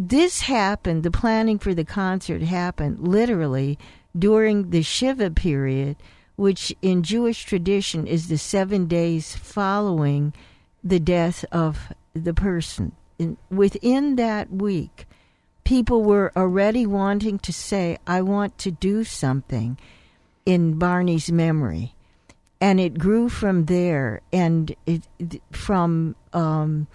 [0.00, 3.78] This happened, the planning for the concert happened literally
[4.18, 5.96] during the Shiva period,
[6.40, 10.32] which in Jewish tradition is the seven days following
[10.82, 12.92] the death of the person.
[13.18, 15.04] In, within that week,
[15.64, 19.76] people were already wanting to say, I want to do something
[20.46, 21.94] in Barney's memory.
[22.58, 25.02] And it grew from there, and it,
[25.52, 26.86] from um,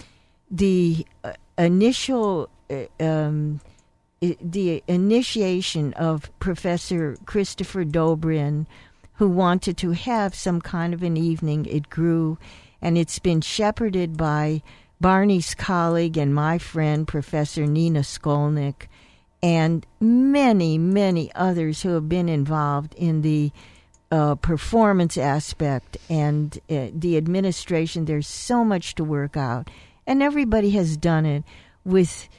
[0.49, 3.61] the uh, initial uh, um,
[4.21, 8.65] the initiation of Professor Christopher Dobrin,
[9.15, 11.65] who wanted to have some kind of an evening.
[11.65, 12.37] It grew,
[12.81, 14.61] and it's been shepherded by
[14.99, 18.87] Barney's colleague and my friend, Professor Nina Scolnik,
[19.41, 23.51] and many, many others who have been involved in the
[24.11, 28.05] uh, performance aspect and uh, the administration.
[28.05, 29.69] There's so much to work out,
[30.07, 31.43] and everybody has done it
[31.83, 32.29] with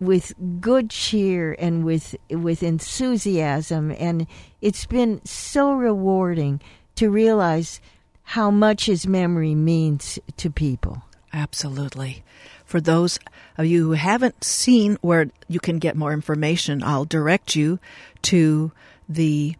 [0.00, 3.94] with good cheer and with with enthusiasm.
[3.98, 4.26] And
[4.60, 6.60] it's been so rewarding
[6.96, 7.80] to realize
[8.22, 11.02] how much his memory means to people.
[11.32, 12.24] Absolutely.
[12.64, 13.18] For those
[13.56, 17.78] of you who haven't seen where you can get more information i'll direct you
[18.22, 18.72] to
[19.08, 19.54] the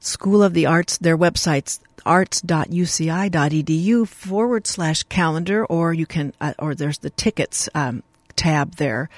[0.00, 6.74] school of the arts their websites arts.uci.edu forward slash calendar or you can uh, or
[6.74, 8.02] there's the tickets um,
[8.36, 9.08] tab there.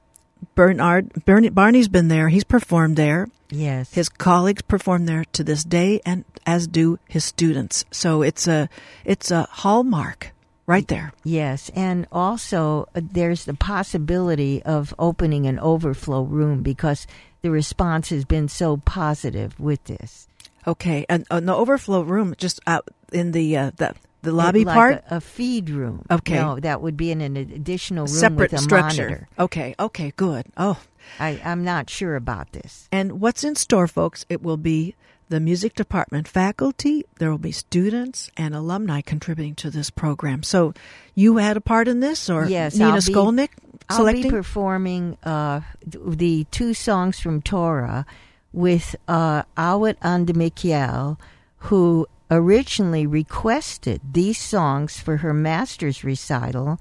[0.54, 2.28] Bernard Bernie, Barney's been there.
[2.28, 3.28] He's performed there.
[3.50, 7.84] Yes, his colleagues perform there to this day, and as do his students.
[7.90, 8.68] So it's a
[9.04, 10.32] it's a hallmark
[10.66, 11.12] right there.
[11.24, 17.06] Yes, and also uh, there's the possibility of opening an overflow room because
[17.42, 20.28] the response has been so positive with this.
[20.66, 24.74] Okay, and, and the overflow room just out in the uh, the the lobby like
[24.74, 25.04] part?
[25.10, 26.04] A, a, feed room.
[26.10, 26.34] Okay.
[26.34, 29.02] No, that would be in an additional room Separate with a structure.
[29.04, 29.28] monitor.
[29.38, 30.46] Okay, okay, good.
[30.56, 30.78] Oh.
[31.18, 32.88] I, I'm not sure about this.
[32.92, 34.24] And what's in store, folks?
[34.28, 34.94] It will be
[35.30, 40.42] the music department faculty, there will be students and alumni contributing to this program.
[40.42, 40.74] So
[41.14, 43.50] you had a part in this, or yes, Nina I'll be, Scolnik
[43.90, 44.24] selecting?
[44.24, 48.04] I'll be performing uh, the two songs from Torah
[48.52, 51.16] with uh, Awit Andemikiel,
[51.58, 56.78] who originally requested these songs for her master's recital.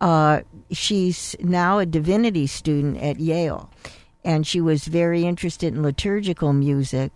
[0.00, 0.40] Uh,
[0.70, 3.70] she's now a divinity student at Yale,
[4.24, 7.12] and she was very interested in liturgical music.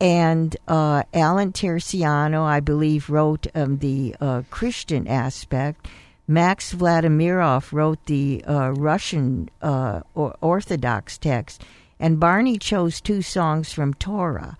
[0.00, 5.88] And uh, Alan Terricciano, I believe, wrote um, the uh, Christian aspect.
[6.28, 11.64] Max Vladimirov wrote the uh, Russian uh, Orthodox text.
[11.98, 14.56] And Barney chose two songs from Torah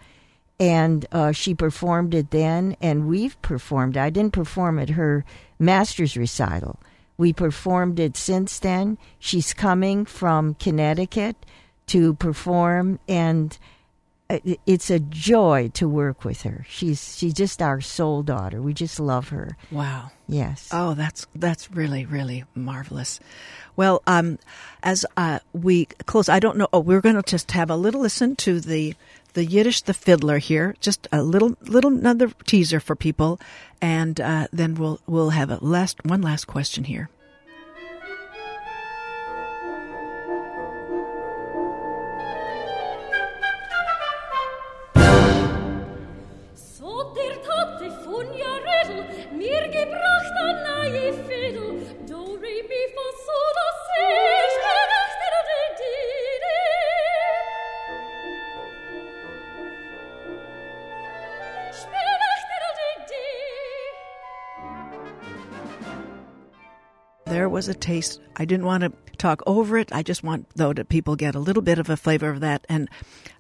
[0.61, 3.97] and uh, she performed it then, and we've performed.
[3.97, 5.25] I didn't perform at her
[5.59, 6.81] master's recital.
[7.17, 8.99] We performed it since then.
[9.19, 11.37] She's coming from Connecticut
[11.89, 13.57] to perform, and
[14.31, 16.65] uh, it's a joy to work with her.
[16.69, 18.61] She's she's just our soul daughter.
[18.61, 19.57] We just love her.
[19.71, 20.11] Wow.
[20.29, 20.69] Yes.
[20.71, 23.21] Oh, that's that's really really marvelous.
[23.75, 24.39] Well, um,
[24.83, 26.69] as uh, we close, I don't know.
[26.73, 28.95] Oh, we're going to just have a little listen to the
[29.39, 30.75] the Yiddish the Fiddler here.
[30.81, 33.39] Just a little little another teaser for people,
[33.81, 37.09] and uh, then we'll we'll have a last one last question here.
[67.59, 68.21] Was a taste.
[68.37, 69.93] I didn't want to talk over it.
[69.93, 72.65] I just want, though, that people get a little bit of a flavor of that.
[72.69, 72.89] And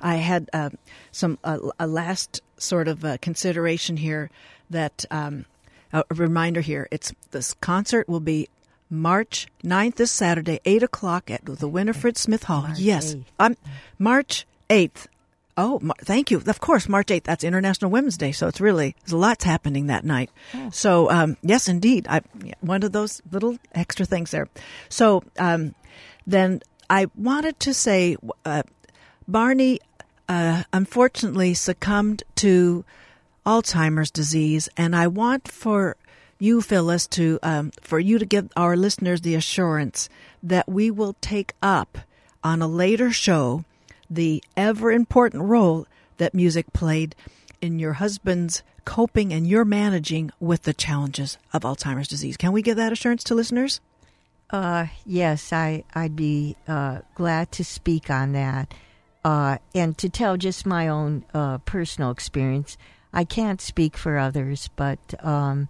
[0.01, 0.71] I had uh,
[1.13, 4.29] some uh, a last sort of uh, consideration here
[4.71, 5.45] that um,
[5.93, 6.89] a reminder here.
[6.91, 8.49] It's this concert will be
[8.91, 12.63] March 9th, this Saturday, 8 o'clock at the Winifred Smith Hall.
[12.63, 13.25] March yes, 8th.
[13.39, 13.57] um,
[14.01, 15.07] March 8th
[15.61, 16.41] Oh, thank you.
[16.47, 18.31] Of course, March 8th, that's International Women's Day.
[18.31, 20.31] So it's really, there's lots happening that night.
[20.71, 22.07] So, um, yes, indeed.
[22.09, 22.21] I,
[22.61, 24.49] one of those little extra things there.
[24.89, 25.75] So, um,
[26.29, 28.63] then I wanted to say, uh,
[29.27, 29.81] Barney,
[30.29, 32.85] uh, unfortunately succumbed to
[33.45, 35.97] Alzheimer's disease, and I want for
[36.39, 40.09] you, Phyllis, to um, for you to give our listeners the assurance
[40.41, 41.99] that we will take up
[42.45, 43.65] on a later show
[44.11, 45.87] the ever important role
[46.19, 47.15] that music played
[47.61, 52.37] in your husband's coping and your managing with the challenges of Alzheimer's disease.
[52.37, 53.81] Can we give that assurance to listeners?
[54.51, 58.73] Uh, yes, I I'd be uh, glad to speak on that,
[59.25, 62.79] uh, and to tell just my own uh, personal experience.
[63.13, 65.69] I can't speak for others, but um,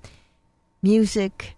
[0.81, 1.57] music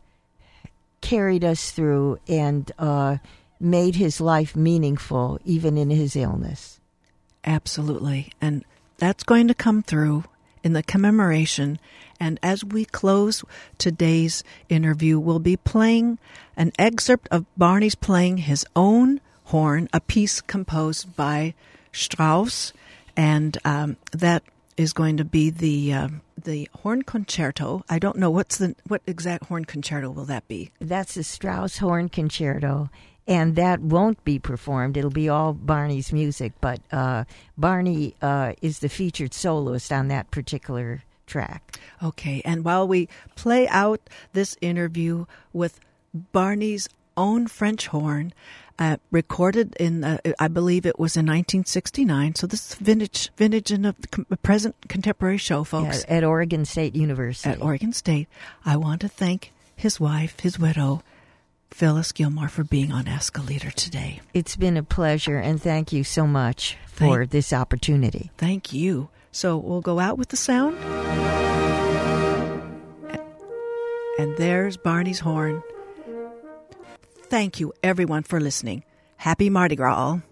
[1.01, 3.19] carried us through and uh,
[3.61, 6.81] made his life meaningful, even in his illness.
[7.45, 8.33] Absolutely.
[8.41, 8.65] And
[8.99, 10.25] that's going to come through
[10.63, 11.79] in the commemoration.
[12.19, 13.45] And as we close
[13.79, 16.19] today's interview, we'll be playing
[16.57, 21.55] an excerpt of Barney's playing his own horn, a piece composed by
[21.93, 22.73] Strauss.
[23.17, 24.43] And um, that
[24.77, 26.09] is going to be the uh,
[26.43, 27.85] the horn concerto.
[27.89, 30.71] I don't know what's the what exact horn concerto will that be.
[30.81, 32.91] That's the Strauss Horn Concerto,
[33.31, 34.97] and that won't be performed.
[34.97, 37.25] It'll be all Barney's music, but uh,
[37.57, 41.79] Barney uh, is the featured soloist on that particular track.
[42.03, 44.01] Okay, and while we play out
[44.33, 45.79] this interview with
[46.13, 48.35] Barney's own French horn,
[48.81, 52.35] uh, recorded in, uh, I believe it was in 1969.
[52.35, 53.93] So this is vintage, vintage in a
[54.43, 56.03] present contemporary show, folks.
[56.05, 57.51] at, at Oregon State University.
[57.51, 58.27] At Oregon State,
[58.65, 61.03] I want to thank his wife, his widow,
[61.71, 64.21] Phyllis Gilmore, for being on Ask a Leader today.
[64.35, 68.31] It's been a pleasure, and thank you so much for Thank- this opportunity.
[68.37, 69.09] Thank you.
[69.33, 70.77] So we'll go out with the sound.
[74.19, 75.63] And there's Barney's horn.
[77.31, 78.83] Thank you, everyone, for listening.
[79.17, 80.23] Happy Mardi Gras, all.